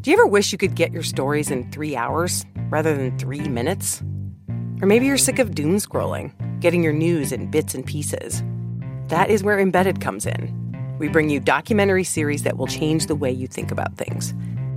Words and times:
Do 0.00 0.10
you 0.10 0.16
ever 0.16 0.26
wish 0.26 0.50
you 0.50 0.56
could 0.56 0.76
get 0.76 0.92
your 0.92 1.02
stories 1.02 1.50
in 1.50 1.70
three 1.70 1.94
hours 1.94 2.46
rather 2.70 2.96
than 2.96 3.18
three 3.18 3.46
minutes? 3.50 4.00
Or 4.80 4.86
maybe 4.86 5.04
you're 5.04 5.18
sick 5.18 5.38
of 5.38 5.54
doom 5.54 5.76
scrolling, 5.76 6.32
getting 6.58 6.82
your 6.82 6.94
news 6.94 7.32
in 7.32 7.50
bits 7.50 7.74
and 7.74 7.84
pieces. 7.84 8.42
That 9.08 9.28
is 9.28 9.44
where 9.44 9.60
Embedded 9.60 10.00
comes 10.00 10.24
in. 10.24 10.48
We 10.98 11.08
bring 11.08 11.28
you 11.28 11.38
documentary 11.38 12.04
series 12.04 12.44
that 12.44 12.56
will 12.56 12.66
change 12.66 13.08
the 13.08 13.14
way 13.14 13.30
you 13.30 13.46
think 13.46 13.70
about 13.70 13.98
things. 13.98 14.32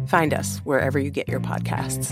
Find 0.08 0.34
us 0.34 0.60
wherever 0.66 1.00
you 1.00 1.10
get 1.10 1.30
your 1.30 1.40
podcasts. 1.40 2.12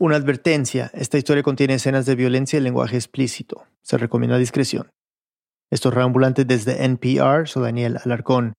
Una 0.00 0.16
advertencia, 0.16 0.90
esta 0.94 1.18
historia 1.18 1.42
contiene 1.42 1.74
escenas 1.74 2.06
de 2.06 2.14
violencia 2.14 2.58
y 2.58 2.62
lenguaje 2.62 2.96
explícito. 2.96 3.66
Se 3.82 3.98
recomienda 3.98 4.38
discreción. 4.38 4.88
Esto 5.70 5.90
es 5.90 5.94
Reambulante 5.94 6.46
desde 6.46 6.82
NPR, 6.82 7.46
soy 7.46 7.64
Daniel 7.64 7.98
Alarcón. 8.02 8.54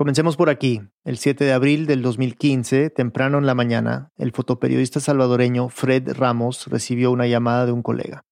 Comencemos 0.00 0.38
por 0.38 0.48
aquí. 0.48 0.80
El 1.04 1.18
7 1.18 1.44
de 1.44 1.52
abril 1.52 1.84
del 1.84 2.00
2015, 2.00 2.88
temprano 2.88 3.36
en 3.36 3.44
la 3.44 3.54
mañana, 3.54 4.12
el 4.16 4.32
fotoperiodista 4.32 4.98
salvadoreño 4.98 5.68
Fred 5.68 6.14
Ramos 6.14 6.68
recibió 6.68 7.10
una 7.10 7.26
llamada 7.26 7.66
de 7.66 7.72
un 7.72 7.82
colega. 7.82 8.24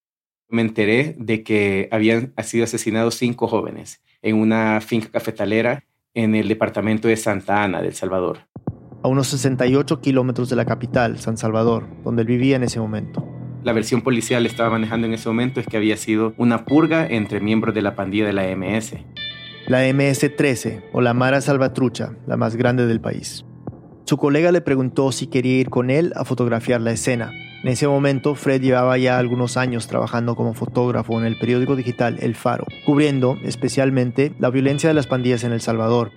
Me 0.49 0.63
enteré 0.63 1.15
de 1.19 1.43
que 1.43 1.91
habían 1.93 2.33
sido 2.43 2.65
asesinados 2.65 3.17
cinco 3.17 3.49
jóvenes 3.49 4.01
en 4.23 4.37
una 4.37 4.81
finca 4.81 5.11
cafetalera 5.11 5.85
en 6.15 6.35
el 6.35 6.49
departamento 6.49 7.07
de 7.07 7.19
Santa 7.19 7.63
Ana, 7.63 7.83
del 7.83 7.93
Salvador. 7.93 8.39
A 9.03 9.09
unos 9.09 9.27
68 9.27 10.01
kilómetros 10.01 10.49
de 10.49 10.57
la 10.57 10.65
capital, 10.65 11.19
San 11.19 11.37
Salvador, 11.37 11.87
donde 12.03 12.23
él 12.23 12.29
vivía 12.29 12.57
en 12.57 12.63
ese 12.63 12.81
momento. 12.81 13.29
La 13.63 13.75
versión 13.75 14.01
policial 14.01 14.47
estaba 14.47 14.71
manejando 14.71 15.07
en 15.07 15.13
ese 15.13 15.29
momento 15.29 15.61
es 15.61 15.67
que 15.67 15.77
había 15.77 15.99
sido 15.99 16.33
una 16.39 16.65
purga 16.65 17.07
entre 17.07 17.41
miembros 17.41 17.75
de 17.75 17.83
la 17.83 17.95
pandilla 17.95 18.25
de 18.25 18.33
la 18.33 18.57
MS 18.57 18.95
la 19.69 19.87
MS-13 19.87 20.85
o 20.93 21.03
la 21.03 21.13
Mara 21.13 21.43
Salvatrucha, 21.43 22.15
la 22.27 22.39
más 22.39 22.57
grande 22.57 22.87
del 22.87 23.03
país. 23.03 23.45
Su 24.05 24.17
colega 24.17 24.51
le 24.51 24.63
preguntó 24.63 25.13
si 25.13 25.27
quería 25.27 25.59
ir 25.59 25.69
con 25.69 25.91
él 25.91 26.15
a 26.17 26.25
fotografiar 26.25 26.81
la 26.81 26.93
escena. 26.93 27.31
En 27.63 27.69
ese 27.69 27.87
momento, 27.87 28.35
Fred 28.35 28.63
llevaba 28.63 28.97
ya 28.97 29.19
algunos 29.19 29.59
años 29.59 29.87
trabajando 29.87 30.37
como 30.37 30.55
fotógrafo 30.55 31.19
en 31.21 31.27
el 31.27 31.39
periódico 31.39 31.77
digital 31.77 32.17
El 32.21 32.35
Faro, 32.35 32.65
cubriendo 32.87 33.37
especialmente 33.45 34.33
la 34.39 34.49
violencia 34.49 34.89
de 34.89 34.95
las 34.95 35.07
pandillas 35.07 35.45
en 35.45 35.53
El 35.53 35.61
Salvador. 35.61 36.13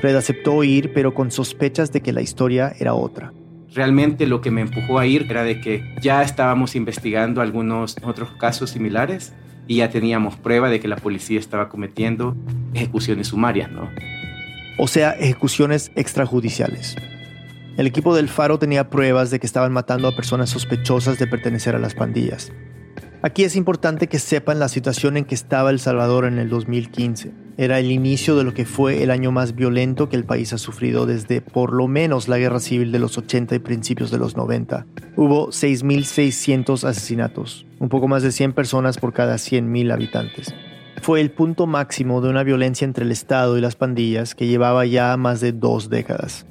Fred 0.00 0.16
aceptó 0.16 0.64
ir, 0.64 0.92
pero 0.92 1.14
con 1.14 1.30
sospechas 1.30 1.92
de 1.92 2.00
que 2.00 2.12
la 2.12 2.22
historia 2.22 2.72
era 2.80 2.94
otra. 2.94 3.32
Realmente 3.72 4.26
lo 4.26 4.40
que 4.40 4.50
me 4.50 4.62
empujó 4.62 4.98
a 4.98 5.06
ir 5.06 5.26
era 5.30 5.44
de 5.44 5.60
que 5.60 5.84
ya 6.02 6.22
estábamos 6.22 6.74
investigando 6.74 7.42
algunos 7.42 7.96
otros 8.02 8.30
casos 8.40 8.70
similares 8.70 9.34
y 9.68 9.76
ya 9.76 9.90
teníamos 9.90 10.34
prueba 10.36 10.70
de 10.70 10.80
que 10.80 10.88
la 10.88 10.96
policía 10.96 11.38
estaba 11.38 11.68
cometiendo 11.68 12.34
ejecuciones 12.74 13.28
sumarias, 13.28 13.70
¿no? 13.70 13.88
O 14.78 14.88
sea, 14.88 15.12
ejecuciones 15.12 15.92
extrajudiciales. 15.94 16.96
El 17.76 17.86
equipo 17.86 18.16
del 18.16 18.28
Faro 18.28 18.58
tenía 18.58 18.90
pruebas 18.90 19.30
de 19.30 19.38
que 19.38 19.46
estaban 19.46 19.72
matando 19.72 20.08
a 20.08 20.16
personas 20.16 20.50
sospechosas 20.50 21.18
de 21.18 21.26
pertenecer 21.26 21.76
a 21.76 21.78
las 21.78 21.94
pandillas. 21.94 22.50
Aquí 23.20 23.42
es 23.42 23.56
importante 23.56 24.06
que 24.06 24.20
sepan 24.20 24.60
la 24.60 24.68
situación 24.68 25.16
en 25.16 25.24
que 25.24 25.34
estaba 25.34 25.70
El 25.70 25.80
Salvador 25.80 26.24
en 26.24 26.38
el 26.38 26.48
2015. 26.48 27.32
Era 27.56 27.80
el 27.80 27.90
inicio 27.90 28.36
de 28.36 28.44
lo 28.44 28.54
que 28.54 28.64
fue 28.64 29.02
el 29.02 29.10
año 29.10 29.32
más 29.32 29.56
violento 29.56 30.08
que 30.08 30.14
el 30.14 30.22
país 30.22 30.52
ha 30.52 30.58
sufrido 30.58 31.04
desde 31.04 31.40
por 31.40 31.72
lo 31.72 31.88
menos 31.88 32.28
la 32.28 32.38
guerra 32.38 32.60
civil 32.60 32.92
de 32.92 33.00
los 33.00 33.18
80 33.18 33.56
y 33.56 33.58
principios 33.58 34.12
de 34.12 34.18
los 34.18 34.36
90. 34.36 34.86
Hubo 35.16 35.48
6.600 35.48 36.84
asesinatos, 36.84 37.66
un 37.80 37.88
poco 37.88 38.06
más 38.06 38.22
de 38.22 38.30
100 38.30 38.52
personas 38.52 38.98
por 38.98 39.12
cada 39.12 39.34
100.000 39.34 39.92
habitantes. 39.92 40.54
Fue 41.02 41.20
el 41.20 41.32
punto 41.32 41.66
máximo 41.66 42.20
de 42.20 42.28
una 42.28 42.44
violencia 42.44 42.84
entre 42.84 43.04
el 43.04 43.10
Estado 43.10 43.58
y 43.58 43.60
las 43.60 43.74
pandillas 43.74 44.36
que 44.36 44.46
llevaba 44.46 44.86
ya 44.86 45.16
más 45.16 45.40
de 45.40 45.50
dos 45.50 45.90
décadas. 45.90 46.46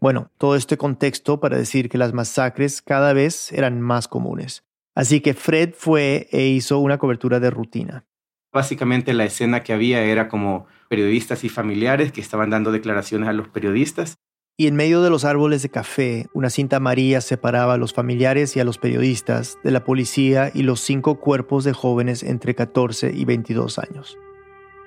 Bueno, 0.00 0.30
todo 0.36 0.54
este 0.54 0.76
contexto 0.76 1.40
para 1.40 1.56
decir 1.56 1.88
que 1.88 1.96
las 1.96 2.12
masacres 2.12 2.82
cada 2.82 3.14
vez 3.14 3.52
eran 3.52 3.80
más 3.80 4.06
comunes. 4.06 4.64
Así 4.94 5.20
que 5.20 5.34
Fred 5.34 5.72
fue 5.76 6.28
e 6.32 6.46
hizo 6.46 6.78
una 6.78 6.98
cobertura 6.98 7.40
de 7.40 7.50
rutina. 7.50 8.04
Básicamente 8.52 9.14
la 9.14 9.24
escena 9.24 9.62
que 9.62 9.72
había 9.72 10.02
era 10.02 10.28
como 10.28 10.66
periodistas 10.88 11.44
y 11.44 11.48
familiares 11.48 12.12
que 12.12 12.20
estaban 12.20 12.50
dando 12.50 12.70
declaraciones 12.70 13.28
a 13.28 13.32
los 13.32 13.48
periodistas. 13.48 14.16
Y 14.58 14.66
en 14.66 14.76
medio 14.76 15.00
de 15.00 15.08
los 15.08 15.24
árboles 15.24 15.62
de 15.62 15.70
café, 15.70 16.26
una 16.34 16.50
cinta 16.50 16.76
amarilla 16.76 17.22
separaba 17.22 17.72
a 17.72 17.78
los 17.78 17.94
familiares 17.94 18.54
y 18.54 18.60
a 18.60 18.64
los 18.64 18.76
periodistas 18.76 19.56
de 19.64 19.70
la 19.70 19.82
policía 19.84 20.50
y 20.52 20.62
los 20.62 20.80
cinco 20.80 21.18
cuerpos 21.18 21.64
de 21.64 21.72
jóvenes 21.72 22.22
entre 22.22 22.54
14 22.54 23.12
y 23.14 23.24
22 23.24 23.78
años. 23.78 24.18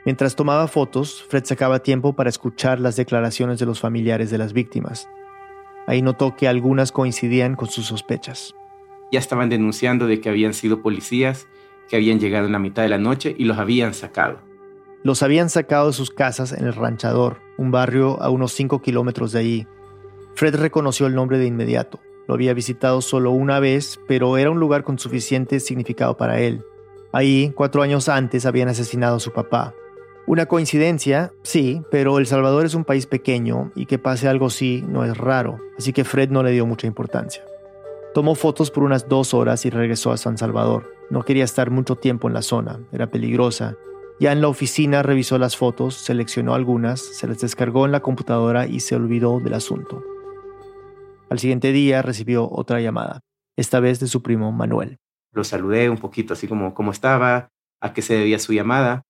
Mientras 0.05 0.35
tomaba 0.35 0.67
fotos, 0.67 1.25
Fred 1.27 1.45
sacaba 1.45 1.79
tiempo 1.79 2.13
para 2.13 2.29
escuchar 2.29 2.79
las 2.79 2.95
declaraciones 2.95 3.57
de 3.57 3.65
los 3.65 3.79
familiares 3.79 4.29
de 4.29 4.37
las 4.37 4.53
víctimas. 4.53 5.09
Ahí 5.87 6.03
notó 6.03 6.35
que 6.35 6.47
algunas 6.47 6.91
coincidían 6.91 7.55
con 7.55 7.69
sus 7.69 7.87
sospechas 7.87 8.53
ya 9.11 9.19
estaban 9.19 9.49
denunciando 9.49 10.07
de 10.07 10.19
que 10.19 10.29
habían 10.29 10.53
sido 10.53 10.81
policías 10.81 11.47
que 11.87 11.95
habían 11.95 12.19
llegado 12.19 12.45
en 12.45 12.51
la 12.51 12.59
mitad 12.59 12.83
de 12.83 12.89
la 12.89 12.97
noche 12.97 13.35
y 13.37 13.45
los 13.45 13.57
habían 13.57 13.93
sacado. 13.93 14.39
Los 15.03 15.21
habían 15.21 15.49
sacado 15.49 15.87
de 15.87 15.93
sus 15.93 16.09
casas 16.09 16.51
en 16.51 16.65
el 16.65 16.73
Ranchador, 16.73 17.39
un 17.57 17.71
barrio 17.71 18.21
a 18.21 18.29
unos 18.29 18.53
5 18.53 18.81
kilómetros 18.81 19.31
de 19.31 19.39
allí. 19.39 19.67
Fred 20.33 20.55
reconoció 20.55 21.05
el 21.05 21.15
nombre 21.15 21.37
de 21.37 21.45
inmediato. 21.45 21.99
Lo 22.27 22.33
había 22.33 22.55
visitado 22.55 23.01
solo 23.01 23.31
una 23.31 23.59
vez, 23.59 23.99
pero 24.07 24.37
era 24.37 24.49
un 24.49 24.59
lugar 24.59 24.83
con 24.83 24.97
suficiente 24.97 25.59
significado 25.59 26.17
para 26.17 26.39
él. 26.39 26.65
Ahí, 27.11 27.53
cuatro 27.55 27.83
años 27.83 28.09
antes, 28.09 28.47
habían 28.47 28.67
asesinado 28.67 29.17
a 29.17 29.19
su 29.19 29.31
papá. 29.31 29.75
Una 30.27 30.47
coincidencia, 30.47 31.31
sí, 31.43 31.83
pero 31.91 32.17
El 32.17 32.25
Salvador 32.25 32.65
es 32.65 32.73
un 32.73 32.83
país 32.83 33.05
pequeño 33.05 33.71
y 33.75 33.85
que 33.85 33.99
pase 33.99 34.27
algo 34.27 34.47
así 34.47 34.83
no 34.89 35.05
es 35.05 35.15
raro, 35.15 35.59
así 35.77 35.93
que 35.93 36.03
Fred 36.03 36.31
no 36.31 36.41
le 36.41 36.51
dio 36.51 36.65
mucha 36.65 36.87
importancia. 36.87 37.43
Tomó 38.15 38.33
fotos 38.33 38.71
por 38.71 38.83
unas 38.83 39.09
dos 39.09 39.33
horas 39.33 39.65
y 39.65 39.69
regresó 39.69 40.13
a 40.13 40.17
San 40.17 40.37
Salvador. 40.37 40.89
No 41.09 41.23
quería 41.23 41.43
estar 41.43 41.69
mucho 41.69 41.97
tiempo 41.97 42.29
en 42.29 42.33
la 42.33 42.43
zona, 42.43 42.79
era 42.93 43.11
peligrosa. 43.11 43.75
Ya 44.21 44.31
en 44.31 44.39
la 44.39 44.47
oficina 44.47 45.03
revisó 45.03 45.37
las 45.37 45.57
fotos, 45.57 45.95
seleccionó 45.95 46.53
algunas, 46.53 47.01
se 47.01 47.27
las 47.27 47.41
descargó 47.41 47.85
en 47.85 47.91
la 47.91 47.99
computadora 47.99 48.67
y 48.67 48.79
se 48.79 48.95
olvidó 48.95 49.41
del 49.41 49.53
asunto. 49.53 50.01
Al 51.29 51.39
siguiente 51.39 51.73
día 51.73 52.01
recibió 52.01 52.49
otra 52.49 52.79
llamada, 52.79 53.19
esta 53.57 53.81
vez 53.81 53.99
de 53.99 54.07
su 54.07 54.23
primo 54.23 54.49
Manuel. 54.53 54.97
Lo 55.33 55.43
saludé 55.43 55.89
un 55.89 55.97
poquito 55.97 56.35
así 56.35 56.47
como 56.47 56.73
cómo 56.73 56.91
estaba, 56.91 57.49
a 57.81 57.91
qué 57.91 58.01
se 58.01 58.13
debía 58.13 58.39
su 58.39 58.53
llamada, 58.53 59.03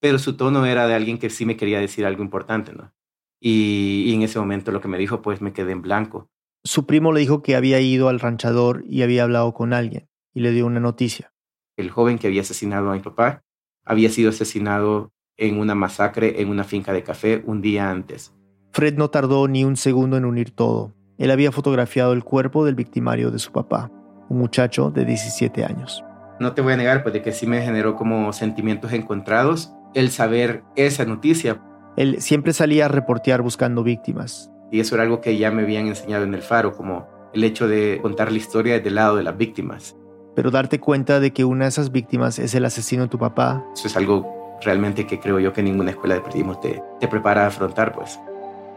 pero 0.00 0.20
su 0.20 0.36
tono 0.36 0.66
era 0.66 0.86
de 0.86 0.94
alguien 0.94 1.18
que 1.18 1.30
sí 1.30 1.46
me 1.46 1.56
quería 1.56 1.80
decir 1.80 2.06
algo 2.06 2.22
importante, 2.22 2.72
¿no? 2.72 2.92
Y, 3.40 4.04
y 4.06 4.14
en 4.14 4.22
ese 4.22 4.38
momento 4.38 4.70
lo 4.70 4.80
que 4.80 4.86
me 4.86 4.98
dijo, 4.98 5.20
pues 5.20 5.40
me 5.40 5.52
quedé 5.52 5.72
en 5.72 5.82
blanco. 5.82 6.28
Su 6.64 6.86
primo 6.86 7.12
le 7.12 7.20
dijo 7.20 7.42
que 7.42 7.56
había 7.56 7.80
ido 7.80 8.08
al 8.08 8.20
ranchador 8.20 8.84
y 8.86 9.02
había 9.02 9.24
hablado 9.24 9.52
con 9.52 9.72
alguien 9.72 10.08
y 10.32 10.40
le 10.40 10.52
dio 10.52 10.64
una 10.64 10.78
noticia. 10.78 11.32
El 11.76 11.90
joven 11.90 12.18
que 12.18 12.28
había 12.28 12.42
asesinado 12.42 12.90
a 12.90 12.94
mi 12.94 13.00
papá 13.00 13.42
había 13.84 14.10
sido 14.10 14.30
asesinado 14.30 15.10
en 15.36 15.58
una 15.58 15.74
masacre 15.74 16.40
en 16.40 16.50
una 16.50 16.62
finca 16.62 16.92
de 16.92 17.02
café 17.02 17.42
un 17.46 17.62
día 17.62 17.90
antes. 17.90 18.32
Fred 18.70 18.94
no 18.96 19.10
tardó 19.10 19.48
ni 19.48 19.64
un 19.64 19.76
segundo 19.76 20.16
en 20.16 20.24
unir 20.24 20.52
todo. 20.52 20.94
Él 21.18 21.32
había 21.32 21.50
fotografiado 21.50 22.12
el 22.12 22.22
cuerpo 22.22 22.64
del 22.64 22.76
victimario 22.76 23.32
de 23.32 23.40
su 23.40 23.50
papá, 23.50 23.90
un 24.28 24.38
muchacho 24.38 24.90
de 24.90 25.04
17 25.04 25.64
años. 25.64 26.04
No 26.38 26.54
te 26.54 26.62
voy 26.62 26.74
a 26.74 26.76
negar, 26.76 27.02
pues 27.02 27.12
de 27.12 27.22
que 27.22 27.32
sí 27.32 27.46
me 27.46 27.62
generó 27.62 27.96
como 27.96 28.32
sentimientos 28.32 28.92
encontrados 28.92 29.72
el 29.94 30.10
saber 30.10 30.62
esa 30.76 31.04
noticia. 31.06 31.60
Él 31.96 32.22
siempre 32.22 32.52
salía 32.52 32.84
a 32.84 32.88
reportear 32.88 33.42
buscando 33.42 33.82
víctimas. 33.82 34.51
Y 34.72 34.80
eso 34.80 34.94
era 34.94 35.04
algo 35.04 35.20
que 35.20 35.36
ya 35.36 35.50
me 35.50 35.62
habían 35.62 35.86
enseñado 35.86 36.24
en 36.24 36.32
el 36.32 36.40
faro, 36.40 36.72
como 36.72 37.06
el 37.34 37.44
hecho 37.44 37.68
de 37.68 37.98
contar 38.00 38.32
la 38.32 38.38
historia 38.38 38.74
desde 38.74 38.88
el 38.88 38.94
lado 38.94 39.16
de 39.16 39.22
las 39.22 39.36
víctimas. 39.36 39.94
Pero 40.34 40.50
darte 40.50 40.80
cuenta 40.80 41.20
de 41.20 41.30
que 41.30 41.44
una 41.44 41.66
de 41.66 41.68
esas 41.68 41.92
víctimas 41.92 42.38
es 42.38 42.54
el 42.54 42.64
asesino 42.64 43.02
de 43.02 43.10
tu 43.10 43.18
papá. 43.18 43.62
Eso 43.74 43.86
es 43.86 43.96
algo 43.98 44.58
realmente 44.62 45.06
que 45.06 45.20
creo 45.20 45.38
yo 45.38 45.52
que 45.52 45.62
ninguna 45.62 45.90
escuela 45.90 46.14
de 46.14 46.22
periodismo 46.22 46.58
te, 46.58 46.82
te 46.98 47.06
prepara 47.06 47.44
a 47.44 47.48
afrontar, 47.48 47.92
pues. 47.92 48.18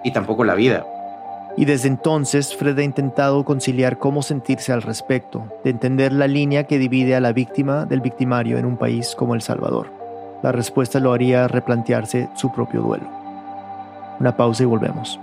Y 0.03 0.11
tampoco 0.11 0.43
la 0.43 0.55
vida. 0.55 0.85
Y 1.55 1.63
desde 1.63 1.87
entonces 1.87 2.53
Fred 2.53 2.77
ha 2.77 2.83
intentado 2.83 3.45
conciliar 3.45 3.97
cómo 3.97 4.21
sentirse 4.21 4.73
al 4.73 4.81
respecto, 4.81 5.47
de 5.63 5.69
entender 5.69 6.11
la 6.11 6.27
línea 6.27 6.65
que 6.65 6.77
divide 6.77 7.15
a 7.15 7.21
la 7.21 7.31
víctima 7.31 7.85
del 7.85 8.01
victimario 8.01 8.57
en 8.57 8.65
un 8.65 8.75
país 8.75 9.15
como 9.17 9.33
El 9.33 9.41
Salvador. 9.41 9.87
La 10.43 10.51
respuesta 10.51 10.99
lo 10.99 11.13
haría 11.13 11.47
replantearse 11.47 12.27
su 12.35 12.51
propio 12.51 12.81
duelo. 12.81 13.05
Una 14.19 14.35
pausa 14.35 14.63
y 14.63 14.65
volvemos. 14.65 15.17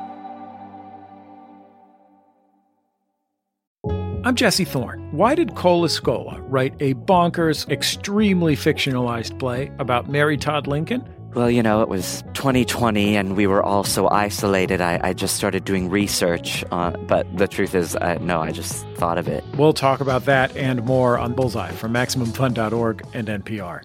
I'm 4.32 4.36
Jesse 4.36 4.64
Thorne. 4.64 5.06
Why 5.10 5.34
did 5.34 5.56
Cole 5.56 5.84
Escola 5.84 6.42
write 6.48 6.72
a 6.80 6.94
bonkers, 6.94 7.68
extremely 7.68 8.56
fictionalized 8.56 9.38
play 9.38 9.70
about 9.78 10.08
Mary 10.08 10.38
Todd 10.38 10.66
Lincoln? 10.66 11.06
Well, 11.34 11.50
you 11.50 11.62
know, 11.62 11.82
it 11.82 11.90
was 11.90 12.24
2020 12.32 13.14
and 13.14 13.36
we 13.36 13.46
were 13.46 13.62
all 13.62 13.84
so 13.84 14.08
isolated. 14.08 14.80
I, 14.80 14.98
I 15.02 15.12
just 15.12 15.36
started 15.36 15.66
doing 15.66 15.90
research. 15.90 16.64
but 16.70 17.26
the 17.36 17.46
truth 17.46 17.74
is, 17.74 17.94
uh, 17.96 18.16
no, 18.22 18.40
I 18.40 18.52
just 18.52 18.86
thought 18.94 19.18
of 19.18 19.28
it. 19.28 19.44
We'll 19.58 19.74
talk 19.74 20.00
about 20.00 20.24
that 20.24 20.56
and 20.56 20.82
more 20.82 21.18
on 21.18 21.34
Bullseye 21.34 21.72
from 21.72 21.92
MaximumFun.org 21.92 23.06
and 23.12 23.28
NPR. 23.28 23.82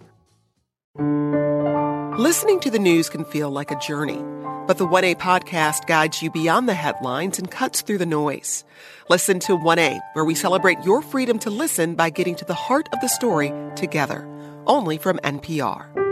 Listening 2.18 2.60
to 2.62 2.72
the 2.72 2.80
news 2.80 3.10
can 3.10 3.26
feel 3.26 3.52
like 3.52 3.70
a 3.70 3.76
journey 3.76 4.26
But 4.66 4.80
the 4.80 4.88
1A 4.88 5.18
podcast 5.18 5.86
guides 5.86 6.24
you 6.24 6.32
beyond 6.32 6.68
the 6.68 6.74
headlines 6.74 7.38
and 7.38 7.52
cuts 7.52 7.84
through 7.84 8.00
the 8.00 8.08
noise. 8.08 8.64
Listen 9.08 9.40
to 9.42 9.56
1A, 9.56 10.00
where 10.14 10.26
we 10.26 10.34
celebrate 10.34 10.84
your 10.84 11.04
freedom 11.04 11.38
to 11.38 11.52
listen 11.52 11.94
by 11.94 12.10
getting 12.10 12.34
to 12.38 12.44
the 12.44 12.56
heart 12.56 12.90
of 12.92 13.02
the 13.02 13.08
story 13.08 13.54
together. 13.76 14.28
Only 14.66 14.98
from 14.98 15.20
NPR. 15.24 16.07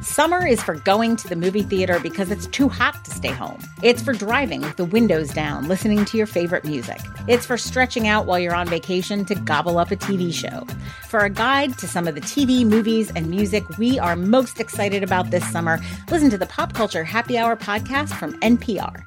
Summer 0.00 0.46
is 0.46 0.62
for 0.62 0.74
going 0.74 1.16
to 1.16 1.26
the 1.26 1.34
movie 1.34 1.64
theater 1.64 1.98
because 1.98 2.30
it's 2.30 2.46
too 2.46 2.68
hot 2.68 3.04
to 3.04 3.10
stay 3.10 3.32
home. 3.32 3.58
It's 3.82 4.00
for 4.00 4.12
driving 4.12 4.60
with 4.60 4.76
the 4.76 4.84
windows 4.84 5.30
down, 5.30 5.66
listening 5.66 6.04
to 6.04 6.16
your 6.16 6.26
favorite 6.26 6.64
music. 6.64 7.00
It's 7.26 7.44
for 7.44 7.58
stretching 7.58 8.06
out 8.06 8.24
while 8.24 8.38
you're 8.38 8.54
on 8.54 8.68
vacation 8.68 9.24
to 9.24 9.34
gobble 9.34 9.76
up 9.76 9.90
a 9.90 9.96
TV 9.96 10.32
show. 10.32 10.64
For 11.08 11.20
a 11.20 11.30
guide 11.30 11.76
to 11.78 11.88
some 11.88 12.06
of 12.06 12.14
the 12.14 12.20
TV, 12.20 12.64
movies, 12.64 13.10
and 13.16 13.28
music 13.28 13.64
we 13.76 13.98
are 13.98 14.14
most 14.14 14.60
excited 14.60 15.02
about 15.02 15.32
this 15.32 15.46
summer, 15.50 15.80
listen 16.10 16.30
to 16.30 16.38
the 16.38 16.46
Pop 16.46 16.74
Culture 16.74 17.02
Happy 17.02 17.36
Hour 17.36 17.56
podcast 17.56 18.16
from 18.16 18.38
NPR. 18.40 19.02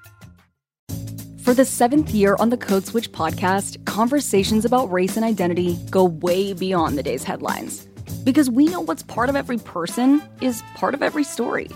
For 1.41 1.53
the 1.53 1.65
seventh 1.65 2.09
year 2.09 2.35
on 2.37 2.49
the 2.49 2.57
Code 2.57 2.85
Switch 2.85 3.11
podcast, 3.13 3.83
conversations 3.85 4.65
about 4.65 4.91
race 4.91 5.15
and 5.15 5.23
identity 5.23 5.79
go 5.89 6.03
way 6.03 6.51
beyond 6.53 6.97
the 6.97 7.03
day's 7.03 7.23
headlines. 7.23 7.87
Because 8.23 8.49
we 8.49 8.65
know 8.65 8.81
what's 8.81 9.03
part 9.03 9.29
of 9.29 9.35
every 9.35 9.57
person 9.57 10.21
is 10.41 10.61
part 10.75 10.93
of 10.93 11.01
every 11.01 11.23
story. 11.23 11.69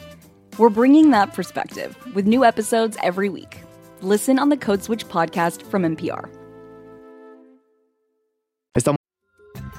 We're 0.58 0.70
bringing 0.70 1.10
that 1.12 1.34
perspective 1.34 1.98
with 2.14 2.28
new 2.28 2.46
episodes 2.46 2.98
every 3.02 3.30
week. 3.30 3.58
Listen 4.02 4.38
on 4.38 4.50
the 4.50 4.58
Code 4.58 4.84
Switch 4.84 5.08
podcast 5.08 5.64
from 5.64 5.84
NPR. 5.84 6.30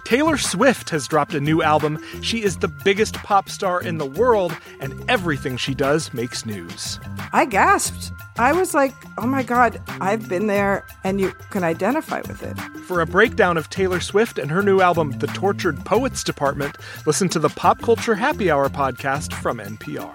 Taylor 0.06 0.38
Swift 0.38 0.90
has 0.90 1.08
dropped 1.08 1.34
a 1.34 1.40
new 1.40 1.62
album. 1.62 1.98
She 2.22 2.40
is 2.44 2.58
the 2.58 2.68
biggest 2.68 3.14
pop 3.24 3.48
star 3.48 3.82
in 3.82 3.98
the 3.98 4.06
world, 4.06 4.56
and 4.78 4.94
everything 5.10 5.56
she 5.56 5.74
does 5.74 6.14
makes 6.14 6.46
news. 6.46 7.00
I 7.32 7.44
gasped. 7.44 8.12
I 8.38 8.52
was 8.52 8.72
like, 8.72 8.94
oh 9.18 9.26
my 9.26 9.42
God, 9.42 9.82
I've 10.00 10.28
been 10.28 10.46
there, 10.46 10.86
and 11.02 11.20
you 11.20 11.32
can 11.50 11.64
identify 11.64 12.20
with 12.20 12.40
it. 12.44 12.56
For 12.86 13.00
a 13.00 13.06
breakdown 13.06 13.56
of 13.56 13.68
Taylor 13.68 13.98
Swift 13.98 14.38
and 14.38 14.48
her 14.48 14.62
new 14.62 14.80
album, 14.80 15.10
The 15.18 15.26
Tortured 15.26 15.84
Poets 15.84 16.22
Department, 16.22 16.76
listen 17.04 17.28
to 17.30 17.40
the 17.40 17.48
Pop 17.48 17.82
Culture 17.82 18.14
Happy 18.14 18.48
Hour 18.48 18.68
podcast 18.68 19.32
from 19.32 19.58
NPR. 19.58 20.14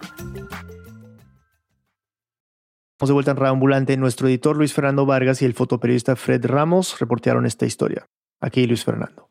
Estamos 2.94 3.10
de 3.10 3.14
vuelta 3.14 3.32
en 3.32 3.38
Reambulante. 3.38 3.98
Nuestro 3.98 4.30
editor 4.30 4.56
Luis 4.56 4.72
Fernando 4.72 5.06
Vargas 5.06 5.42
y 5.42 5.46
el 5.46 5.54
fotoperiodista 5.54 6.16
Fred 6.16 6.46
Ramos 6.46 6.98
reportearon 6.98 7.46
esta 7.46 7.66
historia. 7.66 8.06
Aquí 8.40 8.66
Luis 8.66 8.86
Fernando. 8.86 9.31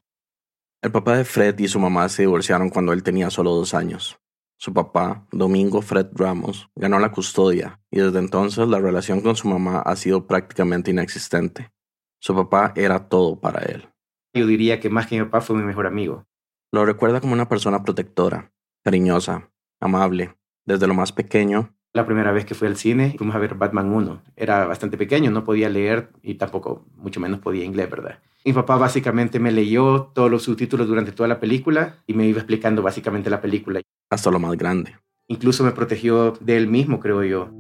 El 0.83 0.93
papá 0.93 1.19
de 1.19 1.27
Fred 1.27 1.59
y 1.59 1.69
su 1.69 1.79
mamá 1.79 2.09
se 2.09 2.23
divorciaron 2.23 2.71
cuando 2.71 2.95
él 2.95 3.03
tenía 3.03 3.29
solo 3.29 3.51
dos 3.51 3.75
años. 3.75 4.19
Su 4.57 4.73
papá, 4.73 5.27
Domingo 5.31 5.83
Fred 5.83 6.07
Ramos, 6.15 6.71
ganó 6.75 6.99
la 6.99 7.13
custodia 7.13 7.83
y 7.91 8.01
desde 8.01 8.19
entonces 8.19 8.67
la 8.67 8.79
relación 8.79 9.21
con 9.21 9.37
su 9.37 9.47
mamá 9.47 9.81
ha 9.81 9.95
sido 9.97 10.27
prácticamente 10.27 10.91
inexistente. 10.91 11.71
Su 12.19 12.35
papá 12.35 12.73
era 12.77 13.11
todo 13.11 13.39
para 13.39 13.61
él. 13.61 13.91
Yo 14.33 14.47
diría 14.47 14.81
que 14.81 14.89
más 14.89 15.07
que 15.07 15.19
mi 15.19 15.25
papá 15.27 15.43
fue 15.43 15.57
mi 15.57 15.65
mejor 15.65 15.87
amigo. 15.87 16.25
Lo 16.73 16.87
recuerda 16.87 17.21
como 17.21 17.35
una 17.35 17.49
persona 17.49 17.83
protectora, 17.83 18.51
cariñosa, 18.83 19.51
amable. 19.81 20.35
Desde 20.65 20.87
lo 20.87 20.95
más 20.95 21.13
pequeño, 21.13 21.75
La 21.93 22.07
primera 22.07 22.33
vez 22.33 22.47
que 22.47 22.55
fui 22.55 22.69
al 22.69 22.77
cine, 22.77 23.17
fuimos 23.19 23.37
a 23.37 23.41
ver 23.41 23.55
Batman 23.55 23.93
1. 23.93 24.23
Era 24.37 24.65
bastante 24.65 24.97
pequeño, 24.97 25.31
no 25.31 25.45
podía 25.45 25.69
leer 25.69 26.11
y 26.23 26.37
tampoco, 26.37 26.87
mucho 26.95 27.21
menos 27.21 27.41
podía 27.41 27.65
inglés, 27.65 27.91
¿verdad? 27.91 28.23
Mi 28.45 28.55
papá 28.55 28.77
básicamente 28.77 29.39
me 29.39 29.53
leyó 29.53 30.11
todos 30.15 30.31
los 30.31 30.45
subtítulos 30.45 30.89
durante 30.89 31.13
toda 31.13 31.29
la 31.29 31.41
película 31.41 31.97
y 32.07 32.15
me 32.15 32.27
iba 32.27 32.39
explicando 32.39 32.83
básicamente 32.83 33.29
la 33.29 33.41
película. 33.41 33.81
hasta 34.11 34.31
lo 34.31 34.39
más 34.39 34.57
grande. 34.57 34.97
Incluso 35.29 35.63
me 35.63 35.73
protegió 35.73 36.33
de 36.41 36.57
él 36.57 36.67
mismo, 36.67 36.99
creo 37.01 37.23
yo. 37.23 37.51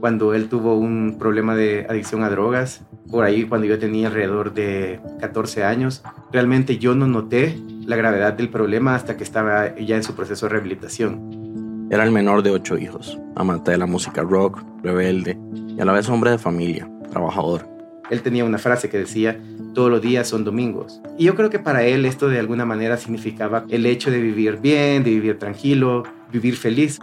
Cuando 0.00 0.34
él 0.34 0.48
tuvo 0.48 0.74
un 0.74 1.16
problema 1.18 1.54
de 1.54 1.86
adicción 1.88 2.22
a 2.22 2.28
drogas, 2.28 2.84
por 3.10 3.24
ahí 3.24 3.44
cuando 3.44 3.66
yo 3.66 3.78
tenía 3.78 4.08
alrededor 4.08 4.52
de 4.52 5.00
14 5.20 5.64
años, 5.64 6.02
realmente 6.32 6.76
yo 6.76 6.94
no 6.94 7.06
noté 7.06 7.58
la 7.86 7.96
gravedad 7.96 8.34
del 8.34 8.50
problema 8.50 8.94
hasta 8.94 9.16
que 9.16 9.24
estaba 9.24 9.74
ya 9.76 9.96
en 9.96 10.02
su 10.02 10.14
proceso 10.14 10.46
de 10.46 10.50
rehabilitación. 10.50 11.88
Era 11.90 12.04
el 12.04 12.10
menor 12.10 12.42
de 12.42 12.50
ocho 12.50 12.76
hijos, 12.76 13.16
amante 13.36 13.70
de 13.70 13.78
la 13.78 13.86
música 13.86 14.22
rock, 14.22 14.62
rebelde 14.82 15.38
y 15.68 15.80
a 15.80 15.84
la 15.84 15.92
vez 15.92 16.08
hombre 16.08 16.32
de 16.32 16.38
familia, 16.38 16.90
trabajador. 17.10 17.75
Él 18.10 18.22
tenía 18.22 18.44
una 18.44 18.58
frase 18.58 18.88
que 18.88 18.98
decía, 18.98 19.40
todos 19.74 19.90
los 19.90 20.00
días 20.00 20.28
son 20.28 20.44
domingos. 20.44 21.00
Y 21.18 21.24
yo 21.24 21.34
creo 21.34 21.50
que 21.50 21.58
para 21.58 21.84
él 21.84 22.04
esto 22.04 22.28
de 22.28 22.38
alguna 22.38 22.64
manera 22.64 22.96
significaba 22.96 23.64
el 23.68 23.86
hecho 23.86 24.10
de 24.10 24.20
vivir 24.20 24.58
bien, 24.58 25.04
de 25.04 25.10
vivir 25.10 25.38
tranquilo, 25.38 26.04
vivir 26.32 26.56
feliz. 26.56 26.98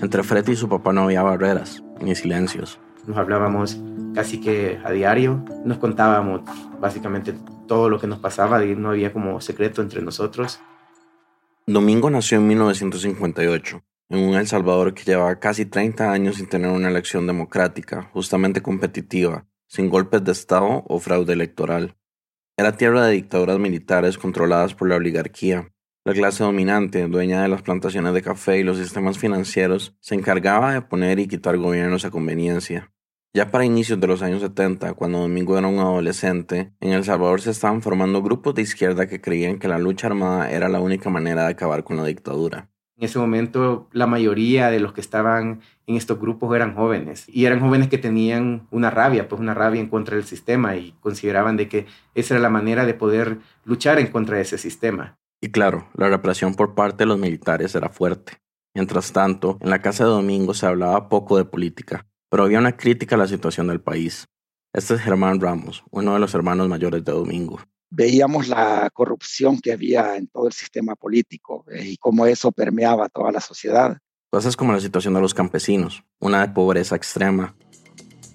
Entre 0.00 0.22
Fred 0.22 0.46
y 0.48 0.56
su 0.56 0.68
papá 0.68 0.92
no 0.92 1.02
había 1.02 1.22
barreras, 1.22 1.82
ni 2.00 2.14
silencios. 2.14 2.78
Nos 3.06 3.16
hablábamos 3.16 3.80
casi 4.14 4.40
que 4.40 4.78
a 4.84 4.90
diario, 4.90 5.44
nos 5.64 5.78
contábamos 5.78 6.42
básicamente 6.80 7.34
todo 7.66 7.88
lo 7.88 7.98
que 7.98 8.06
nos 8.06 8.18
pasaba 8.18 8.64
y 8.64 8.76
no 8.76 8.90
había 8.90 9.12
como 9.12 9.40
secreto 9.40 9.82
entre 9.82 10.02
nosotros. 10.02 10.60
Domingo 11.66 12.10
nació 12.10 12.38
en 12.38 12.48
1958, 12.48 13.82
en 14.10 14.18
un 14.18 14.34
El 14.34 14.46
Salvador 14.46 14.94
que 14.94 15.04
llevaba 15.04 15.38
casi 15.38 15.64
30 15.64 16.12
años 16.12 16.36
sin 16.36 16.48
tener 16.48 16.70
una 16.70 16.88
elección 16.88 17.26
democrática, 17.26 18.10
justamente 18.12 18.60
competitiva, 18.60 19.46
sin 19.72 19.88
golpes 19.88 20.22
de 20.22 20.32
Estado 20.32 20.84
o 20.86 20.98
fraude 20.98 21.32
electoral. 21.32 21.96
Era 22.58 22.76
tierra 22.76 23.06
de 23.06 23.14
dictaduras 23.14 23.58
militares 23.58 24.18
controladas 24.18 24.74
por 24.74 24.86
la 24.86 24.96
oligarquía. 24.96 25.72
La 26.04 26.12
clase 26.12 26.44
dominante, 26.44 27.06
dueña 27.06 27.40
de 27.40 27.48
las 27.48 27.62
plantaciones 27.62 28.12
de 28.12 28.20
café 28.20 28.58
y 28.58 28.64
los 28.64 28.76
sistemas 28.76 29.16
financieros, 29.16 29.96
se 29.98 30.14
encargaba 30.14 30.74
de 30.74 30.82
poner 30.82 31.18
y 31.20 31.26
quitar 31.26 31.56
gobiernos 31.56 32.04
a 32.04 32.10
conveniencia. 32.10 32.92
Ya 33.32 33.50
para 33.50 33.64
inicios 33.64 33.98
de 33.98 34.08
los 34.08 34.20
años 34.20 34.42
70, 34.42 34.92
cuando 34.92 35.20
Domingo 35.20 35.56
era 35.56 35.68
un 35.68 35.78
adolescente, 35.78 36.74
en 36.80 36.92
El 36.92 37.04
Salvador 37.04 37.40
se 37.40 37.52
estaban 37.52 37.80
formando 37.80 38.20
grupos 38.20 38.54
de 38.54 38.60
izquierda 38.60 39.06
que 39.06 39.22
creían 39.22 39.58
que 39.58 39.68
la 39.68 39.78
lucha 39.78 40.08
armada 40.08 40.50
era 40.50 40.68
la 40.68 40.80
única 40.80 41.08
manera 41.08 41.44
de 41.44 41.52
acabar 41.52 41.82
con 41.82 41.96
la 41.96 42.04
dictadura. 42.04 42.71
En 43.02 43.06
ese 43.06 43.18
momento 43.18 43.88
la 43.90 44.06
mayoría 44.06 44.70
de 44.70 44.78
los 44.78 44.92
que 44.92 45.00
estaban 45.00 45.60
en 45.88 45.96
estos 45.96 46.20
grupos 46.20 46.54
eran 46.54 46.76
jóvenes 46.76 47.24
y 47.26 47.46
eran 47.46 47.58
jóvenes 47.58 47.88
que 47.88 47.98
tenían 47.98 48.68
una 48.70 48.90
rabia, 48.90 49.28
pues 49.28 49.40
una 49.40 49.54
rabia 49.54 49.80
en 49.80 49.88
contra 49.88 50.14
del 50.14 50.24
sistema 50.24 50.76
y 50.76 50.92
consideraban 51.00 51.56
de 51.56 51.68
que 51.68 51.86
esa 52.14 52.34
era 52.34 52.40
la 52.40 52.48
manera 52.48 52.86
de 52.86 52.94
poder 52.94 53.38
luchar 53.64 53.98
en 53.98 54.06
contra 54.06 54.36
de 54.36 54.42
ese 54.42 54.56
sistema. 54.56 55.18
Y 55.40 55.50
claro, 55.50 55.88
la 55.96 56.10
represión 56.10 56.54
por 56.54 56.76
parte 56.76 56.98
de 56.98 57.06
los 57.06 57.18
militares 57.18 57.74
era 57.74 57.88
fuerte. 57.88 58.34
Mientras 58.72 59.12
tanto, 59.12 59.58
en 59.60 59.70
la 59.70 59.82
casa 59.82 60.04
de 60.04 60.10
Domingo 60.10 60.54
se 60.54 60.66
hablaba 60.66 61.08
poco 61.08 61.36
de 61.36 61.44
política, 61.44 62.06
pero 62.30 62.44
había 62.44 62.60
una 62.60 62.76
crítica 62.76 63.16
a 63.16 63.18
la 63.18 63.26
situación 63.26 63.66
del 63.66 63.80
país. 63.80 64.26
Este 64.72 64.94
es 64.94 65.00
Germán 65.00 65.40
Ramos, 65.40 65.82
uno 65.90 66.14
de 66.14 66.20
los 66.20 66.36
hermanos 66.36 66.68
mayores 66.68 67.04
de 67.04 67.10
Domingo. 67.10 67.58
Veíamos 67.94 68.48
la 68.48 68.88
corrupción 68.94 69.60
que 69.60 69.70
había 69.70 70.16
en 70.16 70.26
todo 70.26 70.46
el 70.46 70.54
sistema 70.54 70.96
político 70.96 71.66
eh, 71.70 71.84
y 71.90 71.96
cómo 71.98 72.24
eso 72.24 72.50
permeaba 72.50 73.10
toda 73.10 73.30
la 73.30 73.40
sociedad. 73.40 73.98
Cosas 74.30 74.56
como 74.56 74.72
la 74.72 74.80
situación 74.80 75.12
de 75.12 75.20
los 75.20 75.34
campesinos, 75.34 76.02
una 76.18 76.54
pobreza 76.54 76.96
extrema. 76.96 77.54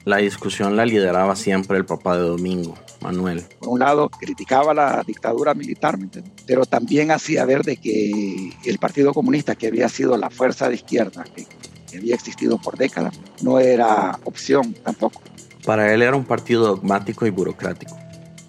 La 0.05 0.17
discusión 0.17 0.75
la 0.75 0.85
lideraba 0.85 1.35
siempre 1.35 1.75
el 1.75 1.85
papá 1.85 2.17
de 2.17 2.27
Domingo, 2.27 2.75
Manuel. 3.01 3.45
Por 3.59 3.69
un 3.69 3.79
lado, 3.79 4.09
criticaba 4.09 4.75
la 4.75 5.03
dictadura 5.05 5.55
militar, 5.55 5.97
pero 6.45 6.65
también 6.65 7.09
hacía 7.09 7.43
ver 7.45 7.63
de 7.63 7.77
que 7.77 8.53
el 8.63 8.77
Partido 8.77 9.11
Comunista, 9.11 9.55
que 9.55 9.67
había 9.67 9.89
sido 9.89 10.17
la 10.17 10.29
fuerza 10.29 10.69
de 10.69 10.75
izquierda 10.75 11.25
que 11.33 11.97
había 11.97 12.13
existido 12.13 12.59
por 12.59 12.77
décadas, 12.77 13.19
no 13.41 13.59
era 13.59 14.19
opción 14.23 14.75
tampoco. 14.83 15.19
Para 15.65 15.91
él 15.93 16.03
era 16.03 16.15
un 16.15 16.25
partido 16.25 16.67
dogmático 16.67 17.25
y 17.25 17.31
burocrático. 17.31 17.97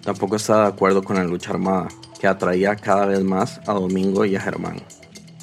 Tampoco 0.03 0.35
estaba 0.35 0.63
de 0.63 0.69
acuerdo 0.69 1.03
con 1.03 1.17
la 1.17 1.23
lucha 1.23 1.51
armada, 1.51 1.87
que 2.19 2.27
atraía 2.27 2.75
cada 2.75 3.05
vez 3.05 3.23
más 3.23 3.59
a 3.67 3.73
Domingo 3.73 4.25
y 4.25 4.35
a 4.35 4.41
Germán. 4.41 4.81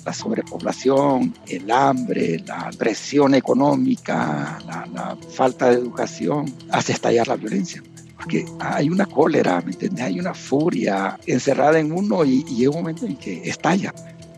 La 0.04 0.12
sobrepoblación, 0.12 1.34
el 1.48 1.70
hambre, 1.70 2.42
la 2.46 2.70
presión 2.78 3.34
económica, 3.34 4.58
la, 4.66 4.86
la 4.92 5.16
falta 5.30 5.70
de 5.70 5.76
educación, 5.76 6.52
hace 6.70 6.92
estallar 6.92 7.26
la 7.28 7.36
violencia. 7.36 7.82
Porque 8.16 8.46
hay 8.60 8.88
una 8.88 9.06
cólera, 9.06 9.60
¿me 9.60 9.72
entiendes? 9.72 10.04
Hay 10.04 10.18
una 10.18 10.32
furia 10.32 11.18
encerrada 11.26 11.78
en 11.78 11.92
uno 11.92 12.24
y, 12.24 12.44
y 12.48 12.66
un 12.66 12.76
momento 12.76 13.04
en 13.04 13.16
que 13.16 13.48
estalla. 13.48 13.92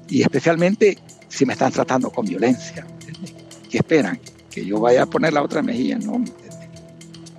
Y 0.08 0.22
especialmente 0.22 0.98
si 1.28 1.46
me 1.46 1.52
están 1.52 1.70
tratando 1.70 2.10
con 2.10 2.26
violencia. 2.26 2.86
¿me? 3.06 3.28
¿Qué 3.70 3.78
esperan? 3.78 4.18
Que 4.50 4.64
yo 4.64 4.80
vaya 4.80 5.02
a 5.02 5.06
poner 5.06 5.32
la 5.32 5.42
otra 5.42 5.62
mejilla, 5.62 5.98
¿no? 5.98 6.24